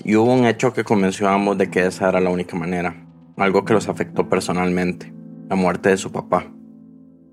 Y 0.03 0.15
hubo 0.15 0.33
un 0.33 0.45
hecho 0.45 0.73
que 0.73 0.83
convenció 0.83 1.27
a 1.27 1.33
ambos 1.33 1.57
de 1.57 1.69
que 1.69 1.85
esa 1.85 2.09
era 2.09 2.19
la 2.19 2.29
única 2.29 2.55
manera, 2.55 3.05
algo 3.37 3.65
que 3.65 3.73
los 3.73 3.89
afectó 3.89 4.29
personalmente, 4.29 5.13
la 5.49 5.55
muerte 5.55 5.89
de 5.89 5.97
su 5.97 6.11
papá. 6.11 6.51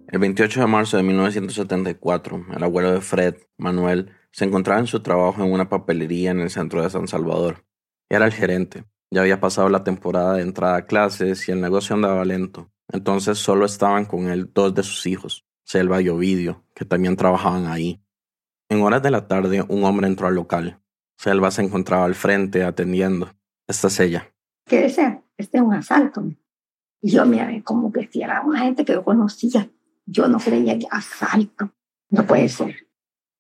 El 0.09 0.21
28 0.21 0.61
de 0.61 0.67
marzo 0.67 0.97
de 0.97 1.03
1974, 1.03 2.47
el 2.57 2.63
abuelo 2.63 2.93
de 2.93 3.01
Fred, 3.01 3.37
Manuel, 3.59 4.11
se 4.31 4.45
encontraba 4.45 4.81
en 4.81 4.87
su 4.87 5.01
trabajo 5.01 5.43
en 5.43 5.53
una 5.53 5.69
papelería 5.69 6.31
en 6.31 6.41
el 6.41 6.51
centro 6.51 6.83
de 6.83 6.91
San 6.91 7.09
Salvador. 7.09 7.65
Era 8.09 8.27
el 8.27 8.33
gerente. 8.33 8.85
Ya 9.11 9.23
había 9.23 9.41
pasado 9.41 9.69
la 9.69 9.85
temporada 9.85 10.35
de 10.35 10.43
entrada 10.43 10.77
a 10.77 10.87
clases 10.87 11.49
y 11.49 11.53
el 11.53 11.61
negocio 11.61 11.95
andaba 11.95 12.25
lento. 12.25 12.71
Entonces 12.93 13.39
solo 13.39 13.65
estaban 13.65 14.05
con 14.05 14.29
él 14.29 14.51
dos 14.53 14.75
de 14.75 14.83
sus 14.83 15.07
hijos, 15.07 15.45
Selva 15.65 16.01
y 16.01 16.09
Ovidio, 16.09 16.65
que 16.75 16.85
también 16.85 17.17
trabajaban 17.17 17.67
ahí. 17.67 18.01
En 18.69 18.83
horas 18.83 19.03
de 19.03 19.11
la 19.11 19.27
tarde, 19.27 19.65
un 19.69 19.85
hombre 19.85 20.07
entró 20.07 20.27
al 20.27 20.35
local. 20.35 20.81
Selva 21.17 21.51
se 21.51 21.63
encontraba 21.63 22.05
al 22.05 22.15
frente 22.15 22.63
atendiendo. 22.65 23.31
Esta 23.67 23.89
es 23.89 24.01
ella. 24.01 24.33
¿Qué 24.67 24.83
desea? 24.83 25.23
Este 25.37 25.59
es 25.59 25.63
un 25.63 25.75
asalto. 25.75 26.23
Y 27.01 27.11
yo 27.11 27.25
miré 27.27 27.63
como 27.63 27.93
que 27.93 28.09
si 28.11 28.23
era 28.23 28.43
una 28.43 28.61
gente 28.61 28.85
que 28.85 28.93
yo 28.93 29.05
conocía. 29.05 29.71
Yo 30.07 30.29
no 30.29 30.39
creía 30.39 30.79
que 30.79 30.87
asalto. 30.91 31.73
No 32.11 32.27
puede 32.27 32.49
ser. 32.49 32.75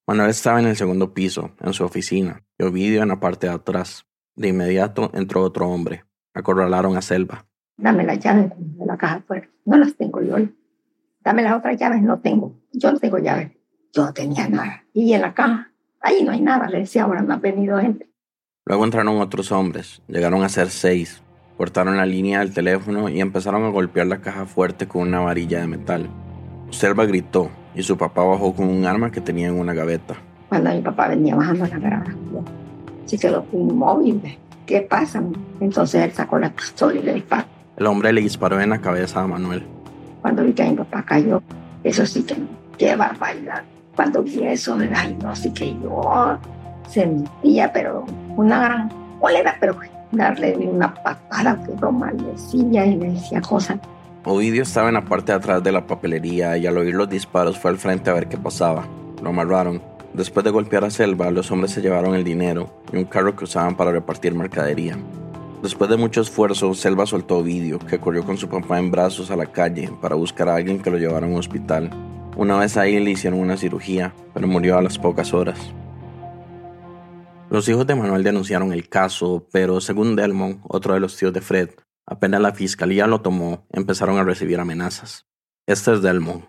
Manuel 0.07 0.31
estaba 0.31 0.61
en 0.61 0.67
el 0.67 0.77
segundo 0.77 1.15
piso, 1.15 1.51
en 1.61 1.73
su 1.73 1.85
oficina, 1.85 2.45
y 2.59 2.65
Ovidio 2.65 3.03
en 3.03 3.09
la 3.09 3.19
parte 3.19 3.49
de 3.49 3.55
atrás. 3.55 4.07
De 4.37 4.49
inmediato 4.49 5.11
entró 5.15 5.43
otro 5.43 5.69
hombre. 5.69 6.05
Acorralaron 6.35 6.97
a 6.97 7.03
Selva. 7.03 7.47
Dame 7.77 8.05
las 8.05 8.19
llaves 8.19 8.53
de 8.57 8.87
la 8.87 8.97
caja 8.97 9.23
fuerte. 9.27 9.51
No 9.65 9.77
las 9.77 9.97
tengo 9.97 10.23
yo. 10.23 10.37
Dame 11.21 11.43
las 11.43 11.57
otras 11.57 11.79
llaves. 11.79 12.03
No 12.03 12.21
tengo. 12.21 12.61
Yo 12.73 12.93
no 12.93 12.99
tengo 12.99 13.19
llaves. 13.19 13.53
Yo 13.93 14.05
no 14.05 14.13
tenía 14.13 14.49
nada. 14.49 14.85
Y 14.93 15.13
en 15.13 15.23
la 15.23 15.35
caja, 15.35 15.73
ahí 16.01 16.23
no 16.25 16.33
hay 16.33 16.41
nada. 16.41 16.69
Le 16.69 16.81
decía, 16.81 17.05
ahora 17.05 17.23
no 17.23 17.35
ha 17.35 17.39
venido 17.39 17.79
gente. 17.79 18.09
Luego 18.65 18.85
entraron 18.85 19.21
otros 19.21 19.53
hombres. 19.53 20.03
Llegaron 20.09 20.43
a 20.43 20.49
ser 20.49 20.71
seis. 20.71 21.23
Cortaron 21.57 21.97
la 21.97 22.05
línea 22.05 22.41
del 22.41 22.53
teléfono 22.53 23.09
y 23.09 23.21
empezaron 23.21 23.65
a 23.65 23.69
golpear 23.71 24.07
la 24.07 24.21
caja 24.21 24.45
fuerte 24.45 24.87
con 24.87 25.03
una 25.03 25.21
varilla 25.21 25.61
de 25.61 25.67
metal. 25.67 26.09
Selva 26.71 27.07
gritó 27.07 27.51
y 27.75 27.83
su 27.83 27.97
papá 27.97 28.25
bajó 28.25 28.55
con 28.55 28.69
un 28.69 28.85
arma 28.85 29.11
que 29.11 29.21
tenía 29.21 29.49
en 29.49 29.59
una 29.59 29.73
gaveta. 29.73 30.17
Cuando 30.49 30.71
mi 30.71 30.81
papá 30.81 31.09
venía 31.09 31.35
bajando 31.35 31.67
la 31.67 31.79
grada, 31.79 32.15
se 33.07 33.19
quedó 33.19 33.47
inmóvil. 33.53 34.21
¿Qué 34.67 34.81
pasa? 34.83 35.23
Entonces 35.61 36.03
él 36.03 36.13
sacó 36.13 36.39
la 36.39 36.51
pistola 36.51 36.99
y 36.99 37.03
le 37.03 37.15
disparó. 37.15 37.45
El 37.77 37.87
hombre 37.87 38.13
le 38.13 38.21
disparó 38.21 38.61
en 38.61 38.71
la 38.71 38.81
cabeza 38.81 39.23
a 39.23 39.27
Manuel. 39.27 39.65
Cuando 40.23 40.43
vi 40.43 40.53
que 40.53 40.65
mi 40.65 40.77
papá 40.77 41.05
cayó, 41.05 41.43
eso 41.85 42.05
sí 42.05 42.23
que, 42.25 42.37
qué 42.77 42.97
barbaridad. 42.97 43.63
Cuando 43.97 44.23
vi 44.23 44.45
eso, 44.45 44.77
ay, 44.95 45.17
no, 45.23 45.35
sí 45.35 45.51
que 45.51 45.75
yo 45.81 46.39
sentía, 46.89 47.73
pero 47.73 48.05
una 48.37 48.61
gran 48.61 48.93
cólera, 49.19 49.57
pero 49.59 49.77
darle 50.13 50.57
una 50.57 50.95
patada 50.95 51.59
que 51.65 51.73
lo 51.81 51.91
maldecía 51.91 52.87
y 52.87 52.97
me 52.97 53.11
decía 53.11 53.41
cosas. 53.41 53.79
Ovidio 54.25 54.63
estaba 54.63 54.89
en 54.89 54.95
la 54.95 55.05
parte 55.05 55.33
de 55.33 55.39
atrás 55.39 55.63
de 55.63 55.73
la 55.73 55.87
papelería 55.87 56.57
y 56.57 56.67
al 56.67 56.77
oír 56.77 56.95
los 56.95 57.09
disparos 57.09 57.59
fue 57.59 57.71
al 57.71 57.79
frente 57.79 58.11
a 58.11 58.15
ver 58.15 58.29
qué 58.29 58.37
pasaba. 58.37 58.87
Lo 59.23 59.31
amarraron. 59.31 59.81
Después 60.13 60.45
de 60.45 60.51
golpear 60.51 60.85
a 60.85 60.91
Selva, 60.91 61.31
los 61.31 61.51
hombres 61.51 61.73
se 61.73 61.81
llevaron 61.81 62.15
el 62.15 62.25
dinero 62.25 62.69
y 62.93 62.97
un 62.97 63.05
carro 63.05 63.37
que 63.37 63.45
usaban 63.45 63.77
para 63.77 63.93
repartir 63.93 64.35
mercadería. 64.35 64.97
Después 65.63 65.89
de 65.89 65.97
mucho 65.97 66.21
esfuerzo, 66.21 66.75
Selva 66.75 67.07
soltó 67.07 67.37
a 67.37 67.39
Ovidio, 67.39 67.79
que 67.79 67.99
corrió 67.99 68.25
con 68.25 68.37
su 68.37 68.49
papá 68.49 68.79
en 68.79 68.91
brazos 68.91 69.31
a 69.31 69.37
la 69.37 69.47
calle 69.47 69.91
para 70.01 70.15
buscar 70.15 70.49
a 70.49 70.57
alguien 70.57 70.81
que 70.81 70.91
lo 70.91 70.99
llevara 70.99 71.27
a 71.27 71.29
un 71.29 71.37
hospital. 71.37 71.91
Una 72.37 72.59
vez 72.59 72.77
ahí 72.77 73.01
le 73.01 73.13
hicieron 73.13 73.41
una 73.41 73.57
cirugía, 73.57 74.15
pero 74.35 74.47
murió 74.47 74.77
a 74.77 74.83
las 74.83 74.99
pocas 74.99 75.33
horas. 75.33 75.59
Los 77.49 77.67
hijos 77.71 77.87
de 77.87 77.95
Manuel 77.95 78.23
denunciaron 78.23 78.75
el 78.75 78.91
caso, 78.91 79.49
pero 79.53 79.81
según 79.81 80.17
Delmont, 80.17 80.61
otro 80.69 80.93
de 80.93 81.01
los 81.01 81.17
tíos 81.17 81.33
de 81.33 81.41
Fred, 81.41 81.71
apenas 82.05 82.43
la 82.43 82.53
fiscalía 82.53 83.07
lo 83.07 83.23
tomó, 83.23 83.67
empezaron 83.73 84.19
a 84.19 84.25
recibir 84.25 84.61
amenazas. 84.61 85.25
Este 85.67 85.95
es 85.95 86.03
Delmont. 86.03 86.45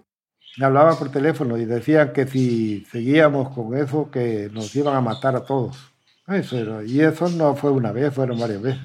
Me 0.57 0.65
hablaba 0.65 0.99
por 0.99 1.09
teléfono 1.09 1.55
y 1.57 1.63
decían 1.63 2.11
que 2.11 2.27
si 2.27 2.85
seguíamos 2.91 3.55
con 3.55 3.77
eso, 3.77 4.11
que 4.11 4.49
nos 4.51 4.75
iban 4.75 4.93
a 4.93 5.01
matar 5.01 5.37
a 5.37 5.45
todos. 5.45 5.93
Eso 6.27 6.57
era, 6.57 6.83
y 6.83 6.99
eso 6.99 7.29
no 7.29 7.55
fue 7.55 7.71
una 7.71 7.93
vez, 7.93 8.13
fueron 8.13 8.37
varias 8.39 8.61
veces. 8.61 8.81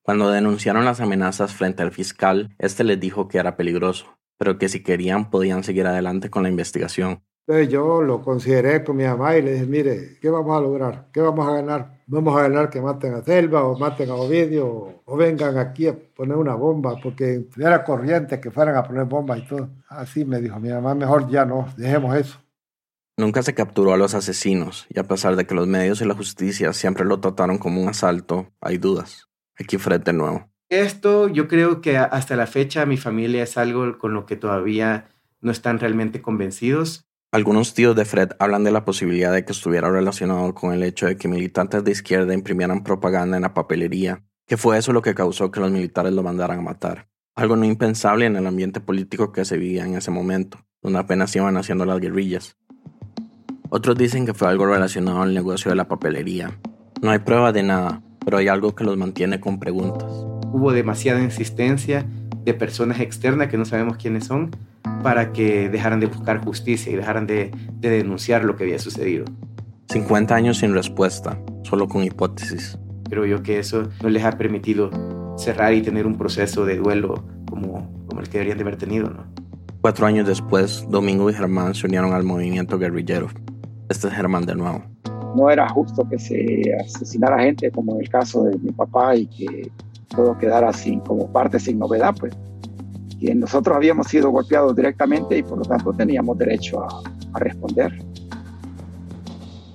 Cuando 0.00 0.30
denunciaron 0.30 0.86
las 0.86 1.00
amenazas 1.00 1.52
frente 1.52 1.82
al 1.82 1.92
fiscal, 1.92 2.54
este 2.58 2.84
les 2.84 2.98
dijo 2.98 3.28
que 3.28 3.38
era 3.38 3.56
peligroso, 3.56 4.15
pero 4.38 4.58
que 4.58 4.68
si 4.68 4.82
querían 4.82 5.30
podían 5.30 5.64
seguir 5.64 5.86
adelante 5.86 6.30
con 6.30 6.42
la 6.42 6.48
investigación. 6.48 7.22
Entonces 7.46 7.72
yo 7.72 8.02
lo 8.02 8.22
consideré 8.22 8.82
con 8.82 8.96
mi 8.96 9.04
mamá 9.04 9.36
y 9.36 9.42
le 9.42 9.52
dije, 9.52 9.66
mire, 9.66 10.18
¿qué 10.20 10.28
vamos 10.30 10.56
a 10.58 10.60
lograr? 10.60 11.08
¿Qué 11.12 11.20
vamos 11.20 11.46
a 11.46 11.52
ganar? 11.52 12.00
Vamos 12.08 12.36
a 12.36 12.42
ganar 12.42 12.70
que 12.70 12.80
maten 12.80 13.14
a 13.14 13.22
Selva 13.22 13.62
o 13.62 13.78
maten 13.78 14.10
a 14.10 14.14
Ovidio 14.14 14.66
o, 14.66 15.02
o 15.04 15.16
vengan 15.16 15.56
aquí 15.56 15.86
a 15.86 15.96
poner 15.96 16.36
una 16.36 16.56
bomba, 16.56 16.98
porque 17.00 17.46
era 17.56 17.84
corriente 17.84 18.40
que 18.40 18.50
fueran 18.50 18.76
a 18.76 18.82
poner 18.82 19.04
bombas 19.04 19.38
y 19.38 19.46
todo. 19.46 19.68
Así 19.88 20.24
me 20.24 20.40
dijo 20.40 20.58
mi 20.58 20.70
mamá, 20.70 20.96
mejor 20.96 21.30
ya 21.30 21.44
no, 21.44 21.68
dejemos 21.76 22.16
eso. 22.16 22.40
Nunca 23.16 23.42
se 23.42 23.54
capturó 23.54 23.94
a 23.94 23.96
los 23.96 24.14
asesinos 24.14 24.86
y 24.90 24.98
a 24.98 25.04
pesar 25.04 25.36
de 25.36 25.46
que 25.46 25.54
los 25.54 25.68
medios 25.68 26.00
y 26.00 26.04
la 26.04 26.14
justicia 26.14 26.72
siempre 26.72 27.04
lo 27.04 27.20
trataron 27.20 27.58
como 27.58 27.80
un 27.80 27.88
asalto, 27.88 28.48
hay 28.60 28.76
dudas. 28.78 29.28
Aquí 29.58 29.78
Fred 29.78 30.02
de 30.02 30.12
nuevo. 30.12 30.50
Esto 30.68 31.28
yo 31.28 31.46
creo 31.46 31.80
que 31.80 31.96
hasta 31.96 32.34
la 32.34 32.48
fecha 32.48 32.86
mi 32.86 32.96
familia 32.96 33.44
es 33.44 33.56
algo 33.56 33.98
con 33.98 34.14
lo 34.14 34.26
que 34.26 34.36
todavía 34.36 35.08
no 35.40 35.52
están 35.52 35.78
realmente 35.78 36.20
convencidos. 36.20 37.06
Algunos 37.30 37.74
tíos 37.74 37.94
de 37.94 38.04
Fred 38.04 38.30
hablan 38.40 38.64
de 38.64 38.72
la 38.72 38.84
posibilidad 38.84 39.32
de 39.32 39.44
que 39.44 39.52
estuviera 39.52 39.90
relacionado 39.90 40.54
con 40.54 40.72
el 40.72 40.82
hecho 40.82 41.06
de 41.06 41.16
que 41.16 41.28
militantes 41.28 41.84
de 41.84 41.92
izquierda 41.92 42.34
imprimieran 42.34 42.82
propaganda 42.82 43.36
en 43.36 43.42
la 43.42 43.54
papelería, 43.54 44.24
que 44.46 44.56
fue 44.56 44.76
eso 44.78 44.92
lo 44.92 45.02
que 45.02 45.14
causó 45.14 45.52
que 45.52 45.60
los 45.60 45.70
militares 45.70 46.12
lo 46.12 46.24
mandaran 46.24 46.58
a 46.58 46.62
matar. 46.62 47.08
Algo 47.36 47.54
no 47.54 47.64
impensable 47.64 48.26
en 48.26 48.34
el 48.36 48.46
ambiente 48.46 48.80
político 48.80 49.30
que 49.30 49.44
se 49.44 49.58
vivía 49.58 49.84
en 49.84 49.94
ese 49.94 50.10
momento, 50.10 50.58
donde 50.82 50.98
apenas 50.98 51.36
iban 51.36 51.56
haciendo 51.56 51.84
las 51.84 52.00
guerrillas. 52.00 52.56
Otros 53.68 53.96
dicen 53.96 54.26
que 54.26 54.34
fue 54.34 54.48
algo 54.48 54.66
relacionado 54.66 55.22
al 55.22 55.34
negocio 55.34 55.68
de 55.68 55.76
la 55.76 55.86
papelería. 55.86 56.58
No 57.02 57.10
hay 57.10 57.18
prueba 57.20 57.52
de 57.52 57.62
nada, 57.62 58.02
pero 58.24 58.38
hay 58.38 58.48
algo 58.48 58.74
que 58.74 58.84
los 58.84 58.96
mantiene 58.96 59.38
con 59.38 59.60
preguntas. 59.60 60.35
Hubo 60.52 60.72
demasiada 60.72 61.22
insistencia 61.22 62.06
de 62.44 62.54
personas 62.54 63.00
externas 63.00 63.48
que 63.48 63.58
no 63.58 63.64
sabemos 63.64 63.96
quiénes 63.96 64.24
son 64.24 64.50
para 65.02 65.32
que 65.32 65.68
dejaran 65.68 66.00
de 66.00 66.06
buscar 66.06 66.44
justicia 66.44 66.92
y 66.92 66.96
dejaran 66.96 67.26
de, 67.26 67.50
de 67.80 67.90
denunciar 67.90 68.44
lo 68.44 68.56
que 68.56 68.64
había 68.64 68.78
sucedido. 68.78 69.24
50 69.88 70.34
años 70.34 70.58
sin 70.58 70.72
respuesta, 70.72 71.38
solo 71.62 71.88
con 71.88 72.02
hipótesis. 72.02 72.78
Creo 73.08 73.24
yo 73.24 73.42
que 73.42 73.58
eso 73.58 73.88
no 74.02 74.08
les 74.08 74.24
ha 74.24 74.32
permitido 74.32 74.90
cerrar 75.36 75.74
y 75.74 75.82
tener 75.82 76.06
un 76.06 76.16
proceso 76.16 76.64
de 76.64 76.76
duelo 76.76 77.24
como, 77.48 78.06
como 78.08 78.20
el 78.20 78.28
que 78.28 78.38
deberían 78.38 78.58
de 78.58 78.62
haber 78.62 78.76
tenido. 78.76 79.10
¿no? 79.10 79.24
Cuatro 79.80 80.06
años 80.06 80.26
después, 80.26 80.84
Domingo 80.88 81.30
y 81.30 81.34
Germán 81.34 81.74
se 81.74 81.86
unieron 81.86 82.12
al 82.12 82.24
movimiento 82.24 82.78
guerrillero. 82.78 83.28
Este 83.88 84.08
es 84.08 84.14
Germán 84.14 84.46
de 84.46 84.56
nuevo. 84.56 84.82
No 85.36 85.50
era 85.50 85.68
justo 85.68 86.08
que 86.08 86.18
se 86.18 86.74
asesinara 86.80 87.42
gente 87.42 87.70
como 87.70 87.94
en 87.94 88.00
el 88.00 88.08
caso 88.08 88.44
de 88.44 88.58
mi 88.58 88.72
papá 88.72 89.14
y 89.14 89.26
que 89.26 89.70
todo 90.08 90.36
quedara 90.38 90.70
así 90.70 91.00
como 91.06 91.30
parte 91.32 91.58
sin 91.58 91.78
novedad, 91.78 92.14
pues 92.18 92.34
que 93.20 93.34
nosotros 93.34 93.76
habíamos 93.76 94.08
sido 94.08 94.30
golpeados 94.30 94.76
directamente 94.76 95.38
y 95.38 95.42
por 95.42 95.58
lo 95.58 95.64
tanto 95.64 95.92
teníamos 95.92 96.36
derecho 96.38 96.82
a, 96.82 97.02
a 97.32 97.38
responder. 97.38 97.92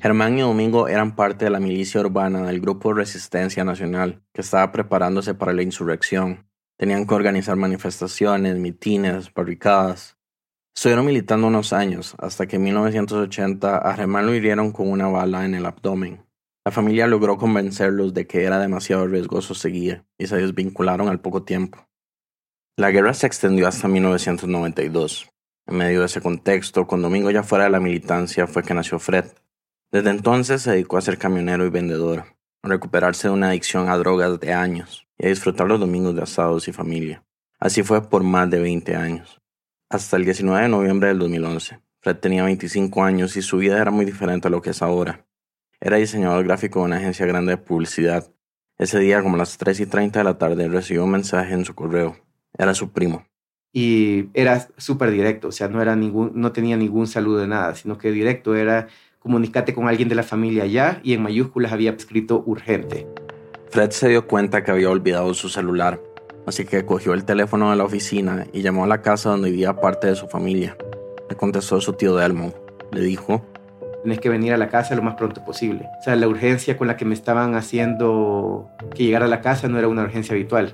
Germán 0.02 0.38
y 0.38 0.42
Domingo 0.42 0.88
eran 0.88 1.16
parte 1.16 1.46
de 1.46 1.52
la 1.52 1.60
milicia 1.60 2.02
urbana 2.02 2.48
del 2.48 2.60
Grupo 2.60 2.92
Resistencia 2.92 3.64
Nacional, 3.64 4.24
que 4.34 4.42
estaba 4.42 4.72
preparándose 4.72 5.36
para 5.36 5.54
la 5.54 5.62
insurrección. 5.62 6.48
Tenían 6.76 7.06
que 7.06 7.14
organizar 7.14 7.56
manifestaciones, 7.56 8.58
mitines, 8.58 9.32
barricadas. 9.32 10.18
Estuvieron 10.76 11.06
militando 11.06 11.46
unos 11.46 11.72
años, 11.72 12.16
hasta 12.18 12.48
que 12.48 12.56
en 12.56 12.64
1980 12.64 13.78
a 13.78 13.94
Germán 13.94 14.26
lo 14.26 14.34
hirieron 14.34 14.72
con 14.72 14.90
una 14.90 15.08
bala 15.08 15.46
en 15.46 15.54
el 15.54 15.68
abdomen. 15.68 16.26
La 16.64 16.72
familia 16.72 17.08
logró 17.08 17.38
convencerlos 17.38 18.14
de 18.14 18.28
que 18.28 18.44
era 18.44 18.60
demasiado 18.60 19.08
riesgoso 19.08 19.56
seguir 19.56 20.06
y 20.20 20.28
se 20.28 20.38
desvincularon 20.38 21.10
al 21.10 21.20
poco 21.20 21.42
tiempo. 21.42 21.90
La 22.78 22.92
guerra 22.92 23.16
se 23.16 23.26
extendió 23.26 23.68
hasta 23.68 23.88
1992. 23.88 25.28
En 25.68 25.76
medio 25.76 26.02
de 26.02 26.06
ese 26.06 26.22
contexto, 26.22 26.86
con 26.86 27.02
Domingo 27.02 27.32
ya 27.32 27.42
fuera 27.42 27.64
de 27.64 27.72
la 27.72 27.80
militancia, 27.80 28.46
fue 28.46 28.62
que 28.62 28.76
nació 28.76 29.00
Fred. 29.00 29.26
Desde 29.92 30.12
entonces 30.12 30.62
se 30.62 30.72
dedicó 30.72 30.98
a 30.98 31.02
ser 31.02 31.18
camionero 31.18 31.66
y 31.66 31.72
vendedor, 31.72 32.26
a 32.62 32.68
recuperarse 32.68 33.28
de 33.28 33.34
una 33.34 33.50
adicción 33.50 33.90
a 33.90 33.98
drogas 33.98 34.40
de 34.40 34.54
años 34.54 35.08
y 35.18 35.26
a 35.26 35.30
disfrutar 35.30 35.68
los 35.68 35.80
domingos 35.80 36.16
de 36.16 36.22
asados 36.22 36.68
y 36.68 36.74
familia. 36.74 37.24
Así 37.60 37.82
fue 37.82 38.08
por 38.08 38.24
más 38.24 38.52
de 38.52 38.60
20 38.60 38.96
años. 38.96 39.42
Hasta 39.90 40.16
el 40.16 40.26
19 40.26 40.62
de 40.62 40.70
noviembre 40.70 41.10
del 41.10 41.20
2011, 41.20 41.80
Fred 42.02 42.18
tenía 42.18 42.44
25 42.44 43.04
años 43.04 43.36
y 43.36 43.42
su 43.42 43.58
vida 43.58 43.82
era 43.82 43.90
muy 43.90 44.06
diferente 44.06 44.48
a 44.48 44.52
lo 44.52 44.62
que 44.62 44.70
es 44.70 44.82
ahora. 44.84 45.26
Era 45.84 45.98
diseñador 45.98 46.44
gráfico 46.46 46.80
de 46.80 46.86
una 46.86 46.98
agencia 46.98 47.26
grande 47.26 47.54
de 47.54 47.58
publicidad. 47.58 48.32
Ese 48.78 49.00
día, 49.00 49.24
como 49.24 49.34
a 49.36 49.40
las 49.40 49.58
3 49.58 49.80
y 49.80 49.86
30 49.88 50.20
de 50.20 50.24
la 50.24 50.38
tarde, 50.38 50.68
recibió 50.68 51.04
un 51.04 51.12
mensaje 51.12 51.56
en 51.56 51.66
su 51.66 51.74
correo. 51.74 52.18
Era 52.56 52.76
su 52.76 52.92
primo. 52.92 53.26
Y 53.74 54.30
era 54.36 54.68
súper 54.78 55.10
directo, 55.10 55.48
o 55.48 55.52
sea, 55.52 55.70
no, 55.70 55.82
era 55.82 55.96
ningún, 55.96 56.34
no 56.36 56.52
tenía 56.52 56.78
ningún 56.78 57.08
saludo 57.08 57.40
de 57.40 57.48
nada, 57.48 57.74
sino 57.74 57.98
que 57.98 58.12
directo 58.12 58.56
era 58.56 58.90
comunicate 59.18 59.74
con 59.74 59.88
alguien 59.88 60.10
de 60.10 60.16
la 60.16 60.24
familia 60.24 60.66
ya 60.66 61.00
y 61.04 61.14
en 61.14 61.24
mayúsculas 61.24 61.72
había 61.72 61.92
escrito 61.92 62.44
urgente. 62.46 63.08
Fred 63.70 63.92
se 63.92 64.10
dio 64.10 64.28
cuenta 64.28 64.64
que 64.64 64.72
había 64.72 64.90
olvidado 64.90 65.34
su 65.34 65.48
celular, 65.48 66.02
así 66.46 66.66
que 66.66 66.86
cogió 66.86 67.14
el 67.14 67.24
teléfono 67.24 67.72
de 67.72 67.78
la 67.78 67.86
oficina 67.86 68.46
y 68.52 68.62
llamó 68.62 68.84
a 68.84 68.88
la 68.88 69.02
casa 69.02 69.30
donde 69.30 69.50
vivía 69.50 69.80
parte 69.80 70.08
de 70.08 70.16
su 70.16 70.28
familia. 70.28 70.78
Le 71.30 71.36
contestó 71.38 71.80
su 71.80 71.94
tío 71.94 72.16
Delmo. 72.18 72.54
Le 72.92 73.00
dijo, 73.02 73.46
Tienes 74.04 74.20
que 74.20 74.30
venir 74.30 74.54
a 74.54 74.58
la 74.58 74.70
casa 74.70 74.96
lo 74.96 75.04
más 75.04 75.16
pronto 75.16 75.44
posible. 75.46 75.88
O 76.00 76.04
sea, 76.04 76.16
la 76.16 76.28
urgencia 76.28 76.78
con 76.78 76.88
la 76.88 76.98
que 76.98 77.06
me 77.06 77.14
estaban 77.14 77.56
haciendo 77.56 78.70
que 78.96 79.04
llegara 79.04 79.26
a 79.26 79.28
la 79.28 79.42
casa 79.42 79.68
no 79.68 79.78
era 79.78 79.88
una 79.88 80.04
urgencia 80.04 80.34
habitual. 80.34 80.74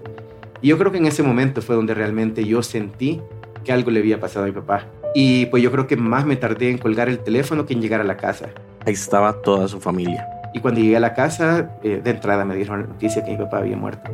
Y 0.62 0.70
yo 0.70 0.78
creo 0.78 0.92
que 0.92 0.98
en 0.98 1.06
ese 1.06 1.24
momento 1.24 1.62
fue 1.62 1.76
donde 1.76 1.94
realmente 1.94 2.44
yo 2.46 2.64
sentí 2.64 3.22
que 3.64 3.74
algo 3.74 3.92
le 3.92 4.00
había 4.00 4.20
pasado 4.20 4.46
a 4.46 4.48
mi 4.48 4.54
papá. 4.54 4.86
Y 5.14 5.48
pues 5.48 5.62
yo 5.62 5.72
creo 5.72 5.88
que 5.88 5.98
más 5.98 6.26
me 6.26 6.36
tardé 6.36 6.70
en 6.70 6.78
colgar 6.78 7.10
el 7.10 7.20
teléfono 7.20 7.66
que 7.66 7.74
en 7.74 7.82
llegar 7.82 8.02
a 8.02 8.06
la 8.06 8.18
casa. 8.18 8.50
Ahí 8.86 8.94
estaba 8.94 9.42
toda 9.42 9.68
su 9.68 9.80
familia. 9.80 10.28
Y 10.54 10.60
cuando 10.60 10.80
llegué 10.80 10.96
a 10.96 11.02
la 11.02 11.14
casa, 11.14 11.72
eh, 11.84 12.02
de 12.02 12.10
entrada 12.10 12.46
me 12.46 12.56
dieron 12.56 12.82
la 12.82 12.88
noticia 12.88 13.24
que 13.24 13.32
mi 13.32 13.38
papá 13.38 13.60
había 13.60 13.76
muerto. 13.76 14.10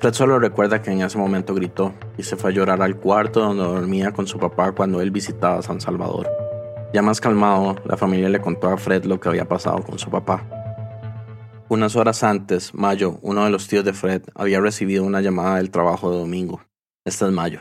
Fred 0.00 0.14
solo 0.14 0.38
recuerda 0.38 0.80
que 0.80 0.90
en 0.90 1.02
ese 1.02 1.18
momento 1.18 1.54
gritó 1.54 1.92
y 2.16 2.22
se 2.22 2.36
fue 2.36 2.50
a 2.50 2.54
llorar 2.54 2.80
al 2.80 2.96
cuarto 2.96 3.40
donde 3.40 3.64
dormía 3.64 4.12
con 4.12 4.26
su 4.26 4.38
papá 4.38 4.72
cuando 4.72 5.00
él 5.00 5.10
visitaba 5.10 5.60
San 5.60 5.80
Salvador. 5.80 6.47
Ya 6.92 7.02
más 7.02 7.20
calmado, 7.20 7.76
la 7.84 7.96
familia 7.96 8.28
le 8.28 8.40
contó 8.40 8.68
a 8.68 8.76
Fred 8.76 9.04
lo 9.04 9.20
que 9.20 9.28
había 9.28 9.46
pasado 9.46 9.82
con 9.82 9.98
su 9.98 10.10
papá. 10.10 10.44
Unas 11.68 11.96
horas 11.96 12.22
antes, 12.24 12.74
Mayo, 12.74 13.18
uno 13.22 13.44
de 13.44 13.50
los 13.50 13.68
tíos 13.68 13.84
de 13.84 13.92
Fred, 13.92 14.22
había 14.34 14.60
recibido 14.60 15.04
una 15.04 15.20
llamada 15.20 15.56
del 15.56 15.70
trabajo 15.70 16.10
de 16.10 16.18
Domingo. 16.18 16.62
Este 17.04 17.26
es 17.26 17.30
Mayo. 17.30 17.60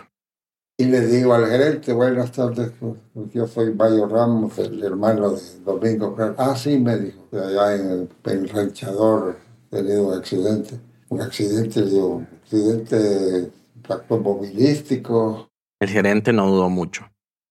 Y 0.78 0.86
le 0.86 1.02
digo 1.08 1.34
al 1.34 1.48
gerente, 1.48 1.92
buenas 1.92 2.32
tardes, 2.32 2.72
pues, 2.80 2.96
yo 3.34 3.48
soy 3.48 3.74
Mayo 3.74 4.08
Ramos, 4.08 4.58
el 4.60 4.84
hermano 4.84 5.32
de 5.32 5.42
Domingo 5.66 6.16
Fred. 6.16 6.34
Ah, 6.38 6.56
sí, 6.56 6.78
me 6.78 6.98
dijo, 6.98 7.28
allá 7.34 7.76
en 7.76 7.90
el, 7.90 8.10
en 8.26 8.40
el 8.40 8.50
ranchador 8.50 9.38
he 9.72 9.78
tenido 9.78 10.08
un 10.08 10.14
accidente 10.14 10.80
un 11.10 11.22
accidente, 11.22 11.82
un 11.82 12.28
accidente 12.44 13.52
automovilístico. 13.88 15.50
El 15.80 15.90
gerente 15.90 16.34
no 16.34 16.48
dudó 16.48 16.70
mucho. 16.70 17.06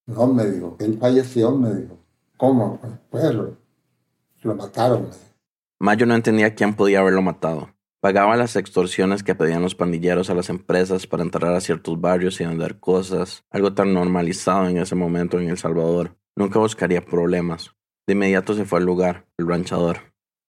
No, 0.07 0.27
me 0.27 0.45
dijo, 0.45 0.77
él 0.79 0.99
falleció, 0.99 1.53
me 1.53 1.75
dijo. 1.75 1.99
¿Cómo? 2.37 2.81
Pues 3.11 3.35
lo, 3.35 3.57
lo 4.43 4.55
mataron. 4.55 5.09
Mayo 5.79 6.07
no 6.07 6.15
entendía 6.15 6.55
quién 6.55 6.75
podía 6.75 7.01
haberlo 7.01 7.23
matado. 7.23 7.71
Pagaba 8.01 8.37
las 8.37 8.57
extorsiones 8.57 9.23
que 9.23 9.35
pedían 9.35 9.63
los 9.63 9.75
pandilleros 9.75 10.31
a 10.31 10.35
las 10.35 10.49
empresas 10.49 11.07
para 11.07 11.23
entrar 11.23 11.53
a 11.55 11.61
ciertos 11.61 12.01
barrios 12.01 12.41
y 12.41 12.47
vender 12.47 12.79
cosas, 12.79 13.45
algo 13.51 13.75
tan 13.75 13.93
normalizado 13.93 14.69
en 14.69 14.79
ese 14.79 14.95
momento 14.95 15.41
en 15.41 15.49
El 15.49 15.59
Salvador. 15.59 16.17
Nunca 16.37 16.59
buscaría 16.59 17.05
problemas. 17.05 17.75
De 18.07 18.13
inmediato 18.13 18.55
se 18.55 18.65
fue 18.65 18.79
al 18.79 18.85
lugar, 18.85 19.27
el 19.39 19.49
ranchador. 19.49 19.99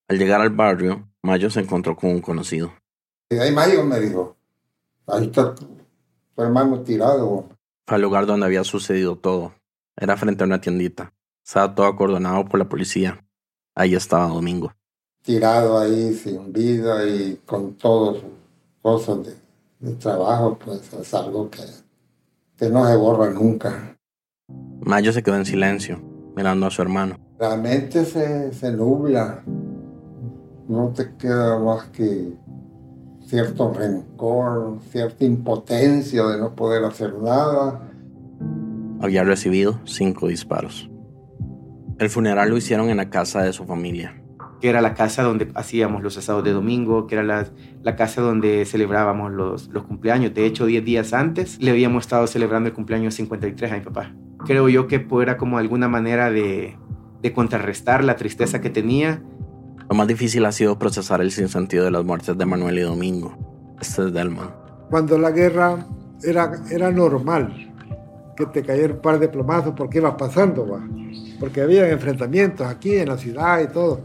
Al 0.07 0.19
llegar 0.19 0.41
al 0.41 0.51
barrio, 0.51 1.09
Mayo 1.23 1.51
se 1.51 1.61
encontró 1.61 1.97
con 1.97 2.11
un 2.11 2.21
conocido. 2.21 2.73
Y 3.29 3.37
ahí 3.37 3.53
Mayo 3.53 3.83
me 3.83 3.99
dijo, 3.99 4.37
ahí 5.07 5.25
está 5.27 5.55
tu, 5.55 5.67
hermano 6.37 6.81
tirado. 6.83 7.49
Al 7.89 8.03
lugar 8.03 8.27
donde 8.27 8.45
había 8.45 8.65
sucedido 8.65 9.17
todo. 9.17 9.55
Era 9.97 10.19
frente 10.19 10.45
a 10.45 10.47
una 10.47 10.61
tiendita. 10.61 11.15
Estaba 11.43 11.75
todo 11.75 11.87
acordonado 11.87 12.45
por 12.45 12.59
la 12.59 12.69
policía. 12.69 13.25
Ahí 13.75 13.95
estaba 13.95 14.29
Domingo. 14.29 14.75
Tirado 15.23 15.79
ahí, 15.79 16.13
sin 16.13 16.53
vida 16.53 17.07
y 17.07 17.41
con 17.47 17.75
todas 17.77 18.21
sus 18.21 18.31
cosas 18.83 19.19
de, 19.81 19.93
trabajo, 19.95 20.59
pues 20.63 20.93
es 20.93 21.15
algo 21.15 21.49
que, 21.51 21.63
que 22.59 22.69
no 22.69 22.87
se 22.87 22.95
borra 22.97 23.31
nunca. 23.31 23.97
Mayo 24.81 25.11
se 25.11 25.23
quedó 25.23 25.37
en 25.37 25.47
silencio, 25.47 25.99
mirando 26.37 26.67
a 26.67 26.71
su 26.71 26.83
hermano. 26.83 27.19
La 27.39 27.57
mente 27.57 28.05
se, 28.05 28.53
se 28.53 28.71
nubla. 28.71 29.43
No 30.69 30.93
te 30.95 31.17
queda 31.17 31.59
más 31.59 31.89
que 31.89 32.35
cierto 33.29 33.75
rencor, 33.75 34.79
cierta 34.91 35.25
impotencia 35.25 36.25
de 36.25 36.39
no 36.39 36.55
poder 36.55 36.83
hacer 36.85 37.13
nada. 37.15 37.91
Había 39.01 39.23
recibido 39.23 39.79
cinco 39.85 40.29
disparos. 40.29 40.91
El 41.99 42.09
funeral 42.09 42.49
lo 42.49 42.57
hicieron 42.57 42.89
en 42.89 42.97
la 42.97 43.11
casa 43.11 43.43
de 43.43 43.53
su 43.53 43.65
familia. 43.67 44.23
Que 44.61 44.71
era 44.71 44.81
la 44.81 44.95
casa 44.95 45.23
donde 45.23 45.53
hacíamos 45.55 46.03
los 46.03 46.17
asados 46.17 46.43
de 46.43 46.53
domingo, 46.53 47.07
que 47.07 47.17
era 47.17 47.23
la, 47.23 47.47
la 47.83 47.97
casa 47.97 48.23
donde 48.23 48.65
celebrábamos 48.65 49.31
los, 49.31 49.69
los 49.69 49.85
cumpleaños. 49.85 50.33
De 50.33 50.47
hecho, 50.47 50.65
diez 50.65 50.85
días 50.85 51.13
antes 51.13 51.61
le 51.61 51.71
habíamos 51.71 52.05
estado 52.05 52.27
celebrando 52.27 52.69
el 52.69 52.75
cumpleaños 52.75 53.15
53 53.15 53.73
a 53.73 53.75
mi 53.77 53.83
papá. 53.83 54.15
Creo 54.47 54.69
yo 54.69 54.87
que 54.87 55.07
era 55.21 55.37
como 55.37 55.59
alguna 55.59 55.87
manera 55.87 56.31
de, 56.31 56.77
de 57.21 57.33
contrarrestar 57.33 58.03
la 58.03 58.17
tristeza 58.17 58.61
que 58.61 58.71
tenía 58.71 59.23
lo 59.89 59.95
más 59.95 60.07
difícil 60.07 60.45
ha 60.45 60.53
sido 60.53 60.79
procesar 60.79 61.21
el 61.21 61.31
sinsentido 61.31 61.85
de 61.85 61.91
las 61.91 62.05
muertes 62.05 62.37
de 62.37 62.45
Manuel 62.45 62.79
y 62.79 62.83
Domingo. 62.83 63.37
Este 63.81 64.07
es 64.07 64.13
Delman. 64.13 64.51
Cuando 64.91 65.19
la 65.19 65.31
guerra 65.31 65.87
era, 66.23 66.53
era 66.71 66.91
normal 66.91 67.69
que 68.37 68.47
te 68.47 68.63
cayera 68.63 68.95
un 68.95 69.01
par 69.01 69.19
de 69.19 69.29
plomazos 69.29 69.75
porque 69.77 69.99
iba 69.99 70.17
pasando, 70.17 70.69
va. 70.69 70.81
porque 71.41 71.61
había 71.61 71.89
enfrentamientos 71.89 72.67
aquí 72.67 72.97
en 72.97 73.09
la 73.09 73.19
ciudad 73.19 73.61
y 73.61 73.69
todo, 73.69 74.01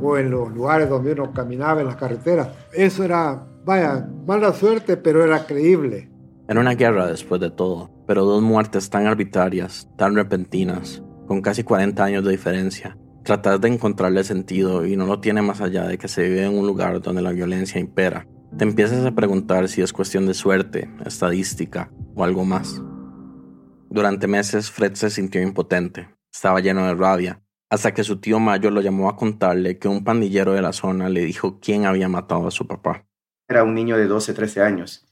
o 0.00 0.16
en 0.16 0.30
los 0.30 0.52
lugares 0.52 0.88
donde 0.88 1.12
uno 1.12 1.32
caminaba 1.32 1.80
en 1.80 1.86
las 1.86 1.96
carreteras. 1.96 2.48
Eso 2.72 3.02
era, 3.02 3.44
vaya, 3.64 4.06
mala 4.26 4.52
suerte, 4.52 4.96
pero 4.96 5.24
era 5.24 5.46
creíble. 5.46 6.08
Era 6.46 6.60
una 6.60 6.74
guerra 6.74 7.06
después 7.06 7.40
de 7.40 7.50
todo, 7.50 7.90
pero 8.06 8.24
dos 8.24 8.42
muertes 8.42 8.90
tan 8.90 9.06
arbitrarias, 9.06 9.88
tan 9.96 10.14
repentinas, 10.14 11.02
con 11.26 11.40
casi 11.40 11.64
40 11.64 12.04
años 12.04 12.24
de 12.24 12.30
diferencia, 12.30 12.96
tratar 13.22 13.60
de 13.60 13.68
encontrarle 13.68 14.24
sentido 14.24 14.84
y 14.86 14.96
no 14.96 15.06
lo 15.06 15.20
tiene 15.20 15.42
más 15.42 15.60
allá 15.60 15.86
de 15.86 15.98
que 15.98 16.08
se 16.08 16.22
vive 16.28 16.44
en 16.44 16.58
un 16.58 16.66
lugar 16.66 17.00
donde 17.00 17.22
la 17.22 17.32
violencia 17.32 17.80
impera. 17.80 18.26
Te 18.56 18.64
empiezas 18.64 19.04
a 19.06 19.14
preguntar 19.14 19.68
si 19.68 19.80
es 19.80 19.92
cuestión 19.92 20.26
de 20.26 20.34
suerte, 20.34 20.90
estadística 21.06 21.90
o 22.14 22.24
algo 22.24 22.44
más. 22.44 22.82
Durante 23.88 24.26
meses 24.26 24.70
Fred 24.70 24.94
se 24.94 25.10
sintió 25.10 25.42
impotente, 25.42 26.08
estaba 26.32 26.60
lleno 26.60 26.86
de 26.86 26.94
rabia, 26.94 27.42
hasta 27.70 27.94
que 27.94 28.04
su 28.04 28.18
tío 28.18 28.38
Mayo 28.38 28.70
lo 28.70 28.80
llamó 28.80 29.08
a 29.08 29.16
contarle 29.16 29.78
que 29.78 29.88
un 29.88 30.04
pandillero 30.04 30.52
de 30.52 30.62
la 30.62 30.72
zona 30.72 31.08
le 31.08 31.24
dijo 31.24 31.60
quién 31.60 31.86
había 31.86 32.08
matado 32.08 32.46
a 32.46 32.50
su 32.50 32.66
papá. 32.66 33.06
Era 33.48 33.64
un 33.64 33.74
niño 33.74 33.96
de 33.96 34.06
12, 34.06 34.34
13 34.34 34.62
años, 34.62 35.06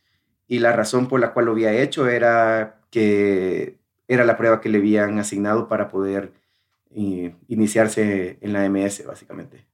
y 0.47 0.59
la 0.59 0.73
razón 0.73 1.09
por 1.09 1.21
la 1.21 1.33
cual 1.33 1.47
lo 1.47 1.53
había 1.53 1.73
hecho 1.73 2.09
era 2.09 2.81
que 2.91 3.79
era 4.09 4.25
la 4.25 4.37
prueba 4.37 4.61
que 4.61 4.69
le 4.69 4.79
habían 4.79 5.19
asignado 5.19 5.69
para 5.69 5.89
poder 5.89 6.33
y 6.91 7.33
iniciarse 7.49 8.39
en 8.41 8.53
la 8.53 8.69
MS, 8.69 9.07
básicamente. 9.07 9.67